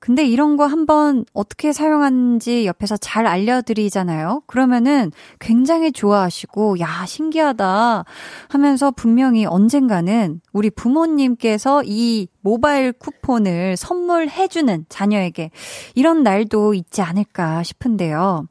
근데 0.00 0.24
이런 0.26 0.56
거 0.56 0.64
한번 0.64 1.26
어떻게 1.34 1.74
사용하는지 1.74 2.64
옆에서 2.64 2.96
잘 2.96 3.26
알려드리잖아요. 3.26 4.42
그러면은 4.46 5.12
굉장히 5.38 5.92
좋아하시고, 5.92 6.80
야, 6.80 7.04
신기하다 7.06 8.04
하면서 8.48 8.90
분명히 8.90 9.44
언젠가는 9.44 10.40
우리 10.54 10.70
부모님께서 10.70 11.82
이 11.84 12.28
모바일 12.40 12.92
쿠폰을 12.92 13.76
선물해주는 13.76 14.86
자녀에게 14.88 15.50
이런 15.94 16.22
날도 16.22 16.72
있지 16.72 17.02
않을까 17.02 17.62
싶은데요. 17.62 18.48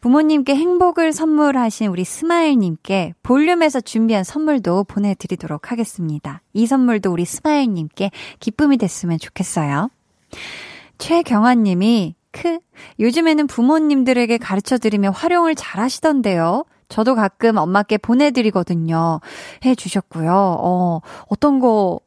부모님께 0.00 0.56
행복을 0.56 1.12
선물하신 1.12 1.86
우리 1.86 2.02
스마일님께 2.02 3.14
볼륨에서 3.22 3.80
준비한 3.80 4.24
선물도 4.24 4.82
보내드리도록 4.84 5.70
하겠습니다. 5.70 6.42
이 6.52 6.66
선물도 6.66 7.12
우리 7.12 7.24
스마일님께 7.24 8.10
기쁨이 8.40 8.78
됐으면 8.78 9.20
좋겠어요. 9.20 9.90
최경환 11.02 11.64
님이 11.64 12.14
크 12.30 12.60
요즘에는 13.00 13.48
부모님들에게 13.48 14.38
가르쳐 14.38 14.78
드리며 14.78 15.10
활용을 15.10 15.56
잘 15.56 15.82
하시던데요. 15.82 16.64
저도 16.88 17.16
가끔 17.16 17.56
엄마께 17.56 17.98
보내 17.98 18.30
드리거든요. 18.30 19.18
해 19.64 19.74
주셨고요. 19.74 20.30
어, 20.32 21.00
어떤 21.26 21.58
거 21.58 21.98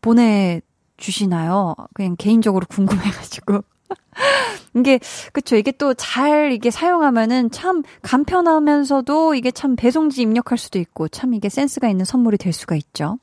보내 0.00 0.60
주시나요? 0.98 1.74
그냥 1.94 2.14
개인적으로 2.16 2.64
궁금해 2.68 3.02
가지고. 3.10 3.62
이게, 4.76 5.00
그쵸. 5.32 5.56
이게 5.56 5.72
또 5.72 5.92
잘 5.94 6.52
이게 6.52 6.70
사용하면은 6.70 7.50
참 7.50 7.82
간편하면서도 8.02 9.34
이게 9.34 9.50
참 9.50 9.74
배송지 9.74 10.22
입력할 10.22 10.58
수도 10.58 10.78
있고 10.78 11.08
참 11.08 11.34
이게 11.34 11.48
센스가 11.48 11.88
있는 11.88 12.04
선물이 12.04 12.38
될 12.38 12.52
수가 12.52 12.76
있죠. 12.76 13.18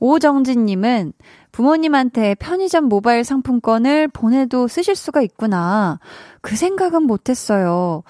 오정진 0.00 0.66
님은 0.66 1.12
부모님한테 1.52 2.34
편의점 2.36 2.84
모바일 2.84 3.24
상품권을 3.24 4.08
보내도 4.08 4.68
쓰실 4.68 4.94
수가 4.94 5.22
있구나. 5.22 5.98
그 6.40 6.56
생각은 6.56 7.02
못했어요. 7.02 8.02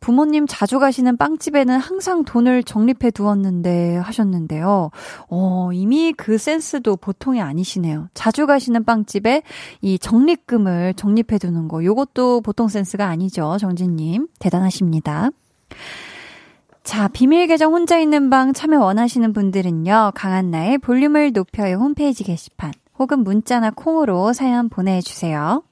부모님 0.00 0.46
자주 0.48 0.78
가시는 0.78 1.18
빵집에는 1.18 1.78
항상 1.78 2.24
돈을 2.24 2.62
적립해 2.64 3.10
두었는데 3.10 3.96
하셨는데요. 3.98 4.90
어, 5.28 5.70
이미 5.72 6.14
그 6.14 6.38
센스도 6.38 6.96
보통이 6.96 7.40
아니시네요. 7.40 8.08
자주 8.14 8.46
가시는 8.46 8.84
빵집에 8.84 9.42
이 9.82 9.98
적립금을 9.98 10.94
적립해 10.94 11.38
두는 11.38 11.68
거. 11.68 11.84
요것도 11.84 12.40
보통 12.40 12.68
센스가 12.68 13.06
아니죠. 13.06 13.58
정진님. 13.60 14.28
대단하십니다. 14.38 15.30
자, 16.82 17.08
비밀 17.08 17.46
계정 17.46 17.72
혼자 17.72 17.98
있는 17.98 18.30
방 18.30 18.52
참여 18.52 18.80
원하시는 18.80 19.32
분들은요. 19.32 20.12
강한나의 20.14 20.78
볼륨을 20.78 21.32
높여요 21.32 21.76
홈페이지 21.76 22.24
게시판 22.24 22.72
혹은 22.98 23.20
문자나 23.20 23.70
콩으로 23.70 24.32
사연 24.32 24.68
보내주세요. 24.68 25.62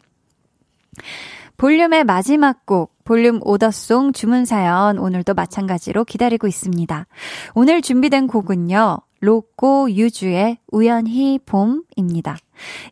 볼륨의 1.56 2.04
마지막 2.04 2.64
곡, 2.66 2.92
볼륨 3.04 3.40
오더송 3.42 4.12
주문 4.12 4.44
사연 4.44 4.98
오늘도 4.98 5.34
마찬가지로 5.34 6.04
기다리고 6.04 6.46
있습니다. 6.46 7.06
오늘 7.54 7.82
준비된 7.82 8.28
곡은요. 8.28 8.98
로꼬 9.20 9.90
유주의 9.90 10.58
우연히 10.70 11.40
봄입니다. 11.44 12.36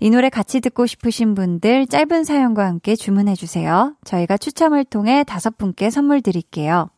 이 0.00 0.10
노래 0.10 0.28
같이 0.28 0.60
듣고 0.60 0.86
싶으신 0.86 1.34
분들 1.34 1.86
짧은 1.86 2.24
사연과 2.24 2.66
함께 2.66 2.96
주문해 2.96 3.34
주세요. 3.34 3.94
저희가 4.04 4.36
추첨을 4.36 4.84
통해 4.84 5.24
다섯 5.24 5.56
분께 5.56 5.90
선물 5.90 6.20
드릴게요. 6.20 6.88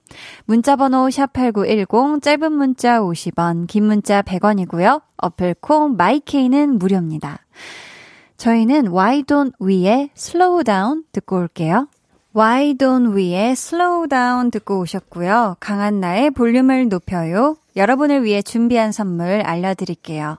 문자 0.47 0.77
번호 0.77 1.09
샵8910 1.09 2.23
짧은 2.23 2.53
문자 2.53 3.01
50원, 3.01 3.67
긴 3.67 3.85
문자 3.85 4.23
100원이고요. 4.23 5.03
어플 5.19 5.57
콩 5.61 5.97
마이케이는 5.97 6.79
무료입니다. 6.79 7.41
저희는 8.37 8.93
Why 8.93 9.23
Don't 9.25 9.53
We의 9.61 10.11
Slow 10.17 10.63
Down 10.65 11.05
듣고 11.13 11.39
올게요. 11.39 11.89
Why 12.37 12.75
Don't 12.75 13.15
We의 13.17 13.53
Slow 13.53 14.07
Down 14.09 14.51
듣고 14.51 14.81
오셨고요. 14.81 15.57
강한나의 15.59 16.31
볼륨을 16.31 16.89
높여요. 16.89 17.57
여러분을 17.75 18.23
위해 18.25 18.43
준비한 18.43 18.93
선물 18.93 19.43
알려드릴게요. 19.45 20.39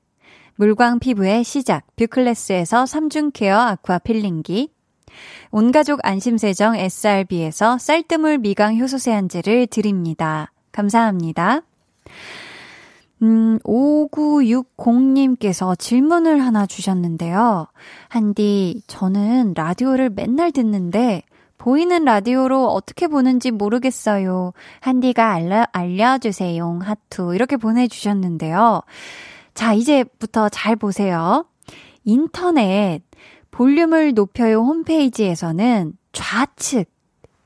물광 0.61 0.99
피부의 0.99 1.43
시작 1.43 1.87
뷰클래스에서 1.95 2.83
3중 2.83 3.31
케어 3.33 3.57
아쿠아 3.57 3.97
필링기, 3.97 4.71
온가족 5.49 6.01
안심세정 6.03 6.75
SRB에서 6.75 7.79
쌀뜨물 7.79 8.37
미강 8.37 8.77
효소 8.77 8.99
세안제를 8.99 9.65
드립니다. 9.65 10.51
감사합니다. 10.71 11.61
음, 13.23 13.57
5960님께서 13.63 15.79
질문을 15.79 16.45
하나 16.45 16.67
주셨는데요. 16.67 17.65
한디, 18.07 18.83
저는 18.85 19.55
라디오를 19.55 20.11
맨날 20.11 20.51
듣는데, 20.51 21.23
보이는 21.57 22.05
라디오로 22.05 22.67
어떻게 22.67 23.07
보는지 23.07 23.49
모르겠어요. 23.49 24.53
한디가 24.79 25.31
알려, 25.31 25.65
알려주세요. 25.71 26.81
하투. 26.83 27.33
이렇게 27.33 27.57
보내주셨는데요. 27.57 28.83
자, 29.53 29.73
이제부터 29.73 30.49
잘 30.49 30.75
보세요. 30.75 31.45
인터넷 32.03 33.01
볼륨을 33.51 34.13
높여요 34.13 34.61
홈페이지에서는 34.61 35.93
좌측, 36.13 36.89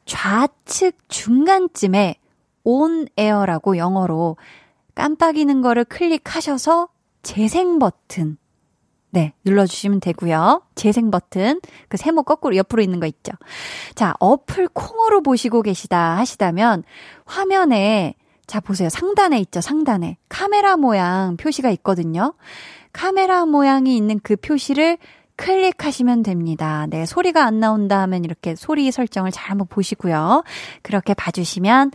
좌측 0.05 0.97
중간쯤에 1.09 2.15
온 2.63 3.07
에어라고 3.17 3.77
영어로 3.77 4.37
깜빡이는 4.93 5.61
거를 5.61 5.83
클릭하셔서 5.83 6.89
재생 7.21 7.79
버튼 7.79 8.37
네, 9.15 9.31
눌러주시면 9.45 10.01
되고요. 10.01 10.63
재생 10.75 11.09
버튼, 11.09 11.61
그 11.87 11.95
세모 11.95 12.23
거꾸로 12.23 12.57
옆으로 12.57 12.81
있는 12.81 12.99
거 12.99 13.05
있죠. 13.05 13.31
자, 13.95 14.13
어플 14.19 14.67
콩으로 14.67 15.23
보시고 15.23 15.61
계시다 15.61 16.17
하시다면 16.17 16.83
화면에 17.23 18.15
자 18.47 18.59
보세요. 18.59 18.89
상단에 18.89 19.39
있죠. 19.41 19.61
상단에 19.61 20.17
카메라 20.29 20.77
모양 20.77 21.37
표시가 21.37 21.69
있거든요. 21.71 22.33
카메라 22.93 23.45
모양이 23.45 23.97
있는 23.97 24.19
그 24.23 24.35
표시를 24.35 24.97
클릭하시면 25.35 26.23
됩니다. 26.23 26.87
네, 26.89 27.05
소리가 27.05 27.45
안 27.45 27.59
나온다 27.59 28.01
하면 28.01 28.23
이렇게 28.23 28.55
소리 28.55 28.89
설정을 28.91 29.31
잘 29.31 29.51
한번 29.51 29.67
보시고요. 29.67 30.43
그렇게 30.81 31.13
봐주시면 31.13 31.91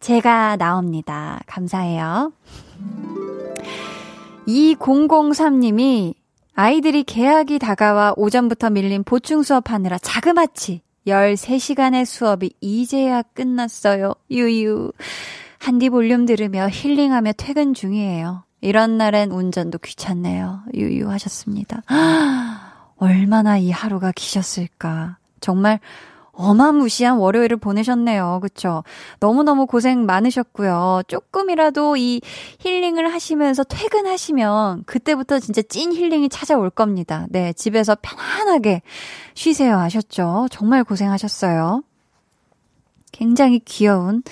제가 0.00 0.56
나옵니다. 0.56 1.40
감사해요. 1.46 2.32
2003님이 4.46 6.14
아이들이 6.54 7.02
개학이 7.04 7.58
다가와 7.58 8.14
오전부터 8.16 8.70
밀린 8.70 9.04
보충 9.04 9.42
수업하느라 9.42 9.98
자그마치 9.98 10.82
13시간의 11.06 12.04
수업이 12.04 12.52
이제야 12.60 13.22
끝났어요. 13.22 14.14
유유. 14.30 14.92
한디 15.58 15.90
볼륨 15.90 16.26
들으며 16.26 16.68
힐링하며 16.68 17.32
퇴근 17.36 17.74
중이에요. 17.74 18.44
이런 18.60 18.98
날엔 18.98 19.30
운전도 19.30 19.78
귀찮네요. 19.78 20.62
유유 20.74 21.10
하셨습니다. 21.10 21.82
얼마나 22.96 23.58
이 23.58 23.70
하루가 23.70 24.12
기셨을까. 24.12 25.18
정말 25.40 25.78
어마무시한 26.32 27.18
월요일을 27.18 27.56
보내셨네요. 27.56 28.38
그쵸? 28.40 28.84
너무너무 29.18 29.66
고생 29.66 30.06
많으셨고요. 30.06 31.02
조금이라도 31.08 31.96
이 31.96 32.20
힐링을 32.60 33.12
하시면서 33.12 33.64
퇴근하시면 33.64 34.84
그때부터 34.84 35.40
진짜 35.40 35.62
찐 35.62 35.92
힐링이 35.92 36.28
찾아올 36.28 36.70
겁니다. 36.70 37.26
네, 37.30 37.52
집에서 37.52 37.96
편안하게 38.00 38.82
쉬세요 39.34 39.78
하셨죠? 39.78 40.46
정말 40.50 40.84
고생하셨어요. 40.84 41.82
굉장히 43.12 43.60
귀여운 43.60 44.22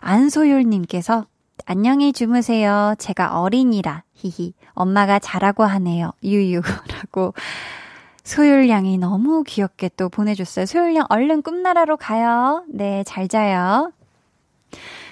안소율님께서 0.00 1.26
안녕히 1.64 2.12
주무세요. 2.12 2.94
제가 2.98 3.40
어린이라 3.40 4.04
히히 4.14 4.54
엄마가 4.72 5.18
자라고 5.18 5.64
하네요. 5.64 6.12
유유라고 6.22 7.34
소율 8.22 8.68
양이 8.68 8.98
너무 8.98 9.42
귀엽게 9.44 9.90
또 9.96 10.08
보내줬어요. 10.08 10.66
소율 10.66 10.94
양 10.94 11.06
얼른 11.08 11.42
꿈나라로 11.42 11.96
가요. 11.96 12.64
네, 12.68 13.04
잘 13.04 13.28
자요. 13.28 13.92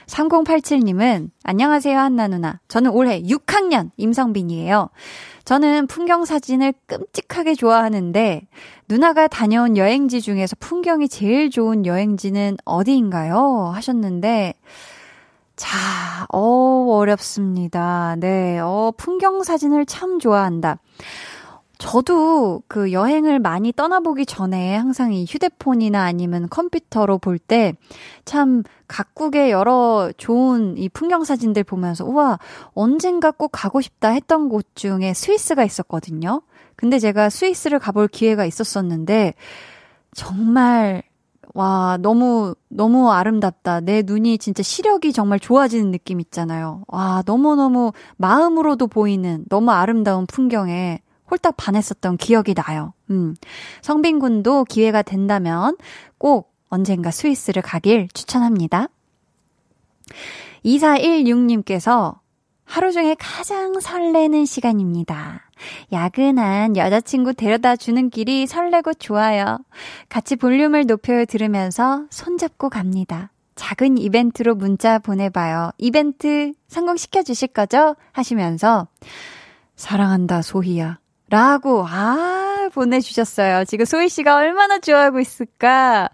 3087님은 0.06 1.30
안녕하세요 1.44 1.98
한나 1.98 2.28
누나. 2.28 2.60
저는 2.68 2.90
올해 2.90 3.22
6학년 3.22 3.90
임성빈이에요. 3.96 4.90
저는 5.44 5.86
풍경 5.88 6.24
사진을 6.24 6.72
끔찍하게 6.86 7.54
좋아하는데 7.54 8.46
누나가 8.88 9.28
다녀온 9.28 9.76
여행지 9.76 10.20
중에서 10.20 10.56
풍경이 10.58 11.08
제일 11.08 11.50
좋은 11.50 11.84
여행지는 11.84 12.56
어디인가요? 12.64 13.70
하셨는데 13.74 14.54
자, 15.56 16.26
어 16.32 16.86
어렵습니다. 16.96 18.16
네. 18.18 18.58
어 18.58 18.92
풍경 18.96 19.42
사진을 19.42 19.86
참 19.86 20.18
좋아한다. 20.18 20.78
저도 21.84 22.62
그 22.66 22.92
여행을 22.92 23.40
많이 23.40 23.70
떠나보기 23.70 24.24
전에 24.24 24.74
항상 24.74 25.12
이 25.12 25.26
휴대폰이나 25.28 26.02
아니면 26.02 26.48
컴퓨터로 26.48 27.18
볼 27.18 27.38
때 27.38 27.74
참 28.24 28.62
각국의 28.88 29.50
여러 29.50 30.10
좋은 30.16 30.78
이 30.78 30.88
풍경 30.88 31.24
사진들 31.24 31.62
보면서 31.64 32.06
우와, 32.06 32.38
언젠가 32.72 33.30
꼭 33.30 33.50
가고 33.52 33.82
싶다 33.82 34.08
했던 34.08 34.48
곳 34.48 34.66
중에 34.74 35.12
스위스가 35.12 35.62
있었거든요. 35.62 36.40
근데 36.74 36.98
제가 36.98 37.28
스위스를 37.28 37.78
가볼 37.78 38.08
기회가 38.08 38.46
있었었는데 38.46 39.34
정말 40.14 41.02
와, 41.52 41.98
너무, 42.00 42.54
너무 42.68 43.12
아름답다. 43.12 43.80
내 43.80 44.02
눈이 44.02 44.38
진짜 44.38 44.62
시력이 44.62 45.12
정말 45.12 45.38
좋아지는 45.38 45.90
느낌 45.90 46.18
있잖아요. 46.20 46.82
와, 46.88 47.22
너무너무 47.26 47.92
마음으로도 48.16 48.86
보이는 48.86 49.44
너무 49.50 49.70
아름다운 49.70 50.26
풍경에 50.26 51.00
홀딱 51.34 51.56
반했었던 51.56 52.16
기억이 52.16 52.54
나요. 52.54 52.92
음. 53.10 53.34
성빈 53.82 54.20
군도 54.20 54.64
기회가 54.64 55.02
된다면 55.02 55.76
꼭 56.18 56.54
언젠가 56.68 57.10
스위스를 57.10 57.62
가길 57.62 58.08
추천합니다. 58.14 58.88
2416님께서 60.64 62.18
하루 62.64 62.92
중에 62.92 63.14
가장 63.18 63.78
설레는 63.78 64.46
시간입니다. 64.46 65.42
야근한 65.92 66.76
여자친구 66.76 67.34
데려다 67.34 67.76
주는 67.76 68.08
길이 68.10 68.46
설레고 68.46 68.94
좋아요. 68.94 69.58
같이 70.08 70.36
볼륨을 70.36 70.86
높여 70.86 71.24
들으면서 71.26 72.06
손잡고 72.10 72.70
갑니다. 72.70 73.30
작은 73.54 73.98
이벤트로 73.98 74.54
문자 74.54 74.98
보내봐요. 74.98 75.72
이벤트 75.78 76.52
성공시켜 76.68 77.22
주실 77.22 77.48
거죠? 77.48 77.94
하시면서 78.12 78.88
사랑한다 79.76 80.42
소희야. 80.42 80.98
라고, 81.30 81.84
아, 81.88 82.68
보내주셨어요. 82.72 83.64
지금 83.64 83.84
소희 83.86 84.08
씨가 84.08 84.36
얼마나 84.36 84.78
좋아하고 84.78 85.20
있을까? 85.20 86.08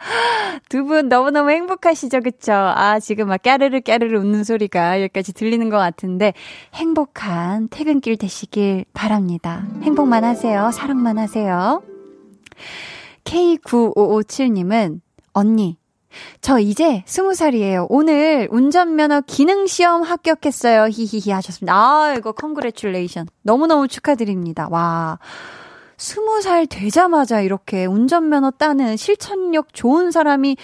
두 0.69 0.85
분 0.85 1.09
너무너무 1.09 1.51
행복하시죠? 1.51 2.21
그쵸? 2.21 2.53
아, 2.53 2.99
지금 3.01 3.29
막 3.29 3.43
까르르 3.43 3.81
까르르 3.81 4.19
웃는 4.19 4.45
소리가 4.45 5.03
여기까지 5.03 5.33
들리는 5.35 5.69
것 5.69 5.77
같은데, 5.79 6.33
행복한 6.75 7.69
퇴근길 7.71 8.17
되시길 8.17 8.85
바랍니다. 8.95 9.67
행복만 9.83 10.25
하세요. 10.25 10.71
사랑만 10.73 11.19
하세요. 11.19 11.83
K9557님은, 13.25 15.01
언니, 15.33 15.77
저 16.41 16.59
이제 16.59 17.03
스무 17.07 17.35
살이에요. 17.35 17.87
오늘 17.89 18.49
운전면허 18.51 19.23
기능시험 19.23 20.03
합격했어요. 20.03 20.89
히히히 20.89 21.31
하셨습니다. 21.33 21.75
아, 21.75 22.15
이거 22.17 22.33
congratulation. 22.33 23.29
너무너무 23.43 23.89
축하드립니다. 23.89 24.69
와. 24.71 25.19
스무 26.01 26.41
살 26.41 26.67
되자마자 26.67 27.43
이렇게 27.43 27.85
운전면허 27.85 28.53
따는 28.53 28.97
실천력 28.97 29.75
좋은 29.75 30.11
사람이 30.11 30.57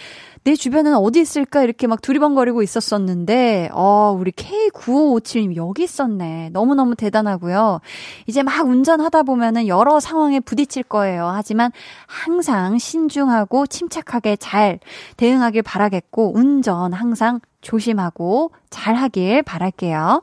내 0.44 0.56
주변에는 0.56 0.96
어디 0.96 1.20
있을까 1.20 1.62
이렇게 1.62 1.86
막 1.86 2.00
두리번거리고 2.00 2.62
있었었는데, 2.62 3.68
어, 3.72 4.16
우리 4.18 4.30
K9557님 4.30 5.56
여기 5.56 5.82
있었네. 5.82 6.50
너무너무 6.54 6.94
대단하고요. 6.94 7.80
이제 8.26 8.42
막 8.42 8.66
운전하다 8.66 9.24
보면은 9.24 9.68
여러 9.68 10.00
상황에 10.00 10.40
부딪힐 10.40 10.84
거예요. 10.84 11.26
하지만 11.26 11.70
항상 12.06 12.78
신중하고 12.78 13.66
침착하게 13.66 14.36
잘 14.36 14.78
대응하길 15.18 15.60
바라겠고, 15.62 16.32
운전 16.34 16.94
항상 16.94 17.40
조심하고 17.60 18.52
잘 18.70 18.94
하길 18.94 19.42
바랄게요. 19.42 20.22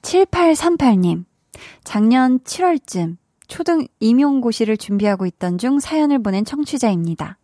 7838님, 0.00 1.24
작년 1.84 2.38
7월쯤 2.40 3.16
초등 3.48 3.86
임용고시를 3.98 4.76
준비하고 4.76 5.26
있던 5.26 5.58
중 5.58 5.80
사연을 5.80 6.22
보낸 6.22 6.44
청취자입니다. 6.44 7.36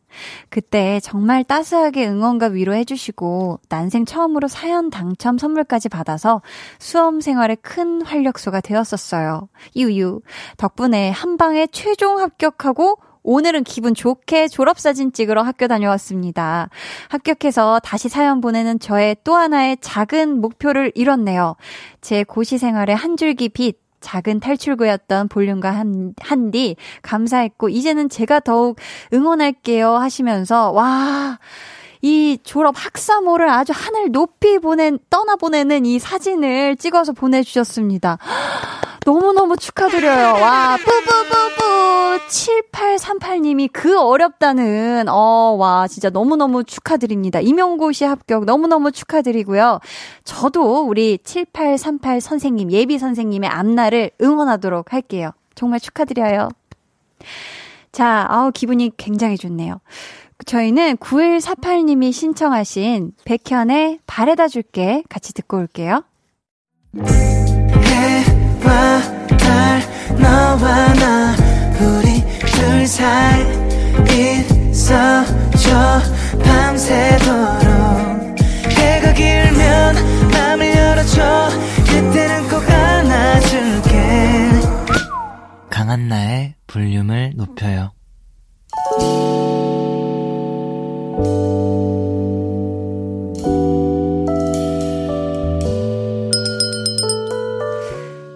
그때 0.49 1.01
정말 1.01 1.45
따스하게 1.45 2.09
응원과 2.09 2.47
위로해주시고 2.47 3.61
난생 3.69 4.05
처음으로 4.07 4.49
사연 4.49 4.89
당첨 4.89 5.37
선물까지 5.37 5.89
받아서 5.89 6.43
수험 6.79 7.21
생활에 7.21 7.55
큰 7.57 8.03
활력소가 8.03 8.61
되었었어요. 8.61 9.49
유유. 9.75 10.21
덕분에 10.57 11.11
한 11.11 11.37
방에 11.37 11.67
최종 11.67 12.19
합격하고 12.21 12.97
오늘은 13.29 13.65
기분 13.65 13.93
좋게 13.93 14.47
졸업사진 14.47 15.13
찍으러 15.13 15.43
학교 15.43 15.67
다녀왔습니다. 15.67 16.71
합격해서 17.09 17.81
다시 17.83 18.09
사연 18.09 18.41
보내는 18.41 18.79
저의 18.79 19.17
또 19.25 19.35
하나의 19.35 19.79
작은 19.81 20.41
목표를 20.41 20.93
이뤘네요. 20.95 21.57
제 22.01 22.23
고시 22.23 22.57
생활의 22.57 22.95
한 22.95 23.17
줄기 23.17 23.49
빛, 23.49 23.81
작은 24.01 24.41
탈출구였던 24.41 25.29
볼륨과 25.29 25.71
한, 25.71 26.15
한디 26.21 26.77
감사했고 27.03 27.69
이제는 27.69 28.09
제가 28.09 28.41
더욱 28.41 28.79
응원할게요 29.13 29.97
하시면서 29.97 30.71
와, 30.73 31.39
이 32.03 32.39
졸업 32.43 32.75
학사모를 32.77 33.49
아주 33.49 33.73
하늘 33.75 34.11
높이 34.11 34.59
보낸 34.59 34.99
떠나보내는 35.11 35.87
이 35.87 35.99
사진을 35.99 36.77
찍어서 36.77 37.13
보내주셨습니다. 37.13 38.19
너무너무 39.05 39.57
축하드려요. 39.57 40.43
와, 40.43 40.77
뿌뿌뿌뿌 40.77 42.19
7838님이 42.29 43.71
그 43.73 44.01
어렵다는, 44.01 45.09
어, 45.09 45.57
와, 45.59 45.87
진짜 45.87 46.11
너무너무 46.11 46.65
축하드립니다. 46.65 47.41
임용고시 47.41 48.05
합격 48.05 48.47
너무너무 48.47 48.91
축하드리고요. 48.91 49.79
저도 50.25 50.87
우리 50.87 51.19
7838 51.23 52.21
선생님, 52.21 52.73
예비 52.73 52.99
선생님의 52.99 53.49
앞날을 53.49 54.11
응원하도록 54.21 54.93
할게요. 54.93 55.31
정말 55.55 55.79
축하드려요. 55.79 56.49
자, 57.93 58.27
아우, 58.29 58.51
기분이 58.51 58.91
굉장히 58.97 59.37
좋네요. 59.39 59.81
저희는 60.47 60.97
9148님이 60.99 62.13
신청하신 62.13 63.13
백현의 63.25 63.99
바래다 64.07 64.47
줄게 64.47 65.03
같이 65.09 65.35
듣고 65.35 65.59
올게요. 65.59 66.05
해와 67.85 69.01
달 69.37 69.83
너와 70.21 70.95
나 70.95 71.35
우리 71.81 72.23
둘 72.47 72.87
사이 72.87 73.43
있어줘. 74.71 76.01
밤새도록 76.45 78.39
해가 78.71 79.13
길면 79.15 80.31
맘을 80.31 80.77
열어줘. 80.77 81.49
그때는 81.87 82.49
꼭 82.49 82.63
안아줄게. 82.71 83.97
강한나의 85.71 86.55
볼륨을 86.69 87.33
높여요 87.35 87.93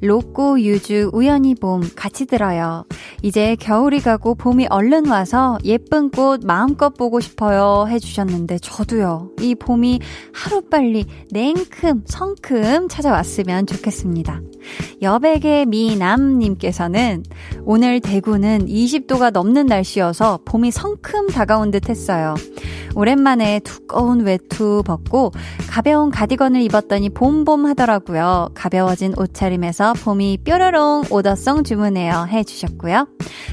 로꼬, 0.00 0.60
유주, 0.60 1.10
우연히 1.12 1.54
봄 1.54 1.82
같이 1.94 2.26
들어요. 2.26 2.84
이제 3.22 3.56
겨울이 3.56 4.00
가고 4.00 4.34
봄이 4.34 4.66
얼른 4.70 5.08
와서 5.08 5.58
예쁜 5.64 6.10
꽃 6.10 6.40
마음껏 6.44 6.94
보고 6.94 7.20
싶어요 7.20 7.86
해주셨는데 7.88 8.58
저도요. 8.58 9.30
이 9.40 9.54
봄이 9.54 10.00
하루빨리 10.32 11.04
냉큼, 11.30 12.04
성큼 12.06 12.88
찾아왔으면 12.88 13.66
좋겠습니다. 13.66 14.40
여백의 15.02 15.66
미남님께서는 15.66 17.24
오늘 17.64 18.00
대구는 18.00 18.66
20도가 18.66 19.32
넘는 19.32 19.66
날씨여서 19.66 20.40
봄이 20.44 20.70
성큼 20.70 21.28
다가온 21.28 21.70
듯 21.70 21.88
했어요. 21.88 22.34
오랜만에 22.94 23.60
두꺼운 23.60 24.20
외투 24.20 24.82
벗고 24.84 25.32
가벼운 25.68 26.10
가디건을 26.10 26.60
입었더니 26.62 27.10
봄봄 27.10 27.66
하더라고요. 27.66 28.50
가벼워진 28.54 29.14
옷차림에서 29.16 29.89
봄이 29.92 30.38
뾰로롱 30.44 31.04
오더송 31.10 31.64
주문해요 31.64 32.26
해주셨고요. 32.30 33.08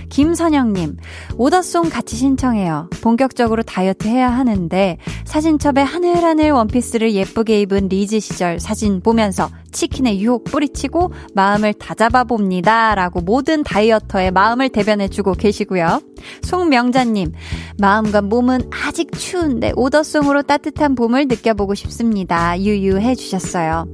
김선영님, 0.10 0.98
오더송 1.38 1.90
같이 1.90 2.16
신청해요. 2.16 2.90
본격적으로 3.02 3.64
다이어트 3.64 4.08
해야 4.08 4.30
하는데, 4.30 4.98
사진첩에 5.26 5.82
하늘하늘 5.82 6.52
원피스를 6.52 7.14
예쁘게 7.14 7.62
입은 7.62 7.90
리즈 7.90 8.20
시절 8.20 8.60
사진 8.60 9.02
보면서 9.02 9.50
치킨의 9.72 10.22
유혹 10.22 10.46
뿌리치고 10.46 11.12
마음을 11.34 11.74
다잡아 11.74 12.24
봅니다. 12.24 12.96
라고 12.96 13.22
모든 13.22 13.64
다이어터의 13.64 14.32
마음을 14.32 14.70
대변해주고 14.70 15.34
계시고요. 15.34 16.02
송명자님, 16.42 17.34
마음과 17.80 18.22
몸은 18.22 18.72
아직 18.72 19.12
추운데 19.12 19.72
오더송으로 19.76 20.44
따뜻한 20.44 20.96
봄을 20.96 21.28
느껴보고 21.28 21.76
싶습니다. 21.76 22.60
유유해 22.60 23.14
주셨어요. 23.16 23.88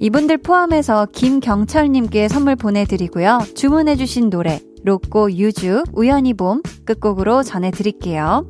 이분들 0.00 0.38
포함해서 0.38 1.06
김경철 1.12 1.89
님께 1.92 2.28
선물 2.28 2.56
보내드리고요. 2.56 3.40
주문해주신 3.54 4.30
노래, 4.30 4.60
로꼬 4.84 5.32
유주, 5.32 5.82
우연히 5.92 6.34
봄 6.34 6.62
끝곡으로 6.84 7.42
전해드릴게요. 7.42 8.46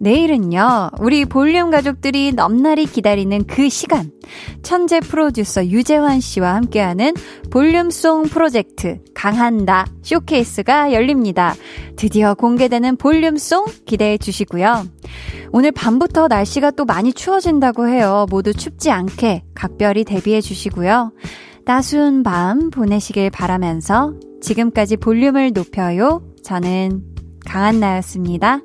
내일은요, 0.00 0.90
우리 1.00 1.24
볼륨 1.24 1.70
가족들이 1.70 2.32
넘날이 2.32 2.86
기다리는 2.86 3.44
그 3.46 3.68
시간. 3.68 4.12
천재 4.62 5.00
프로듀서 5.00 5.66
유재환 5.66 6.20
씨와 6.20 6.54
함께하는 6.54 7.14
볼륨송 7.50 8.24
프로젝트 8.24 9.00
강한나 9.14 9.86
쇼케이스가 10.02 10.92
열립니다. 10.92 11.54
드디어 11.96 12.34
공개되는 12.34 12.96
볼륨송 12.96 13.66
기대해 13.86 14.18
주시고요. 14.18 14.86
오늘 15.50 15.72
밤부터 15.72 16.28
날씨가 16.28 16.72
또 16.72 16.84
많이 16.84 17.12
추워진다고 17.12 17.88
해요. 17.88 18.26
모두 18.30 18.52
춥지 18.52 18.90
않게 18.90 19.44
각별히 19.54 20.04
대비해 20.04 20.40
주시고요. 20.40 21.10
따스운 21.68 22.22
밤 22.22 22.70
보내시길 22.70 23.28
바라면서 23.28 24.14
지금까지 24.40 24.96
볼륨을 24.96 25.52
높여요. 25.52 26.22
저는 26.42 27.02
강한나였습니다. 27.44 28.62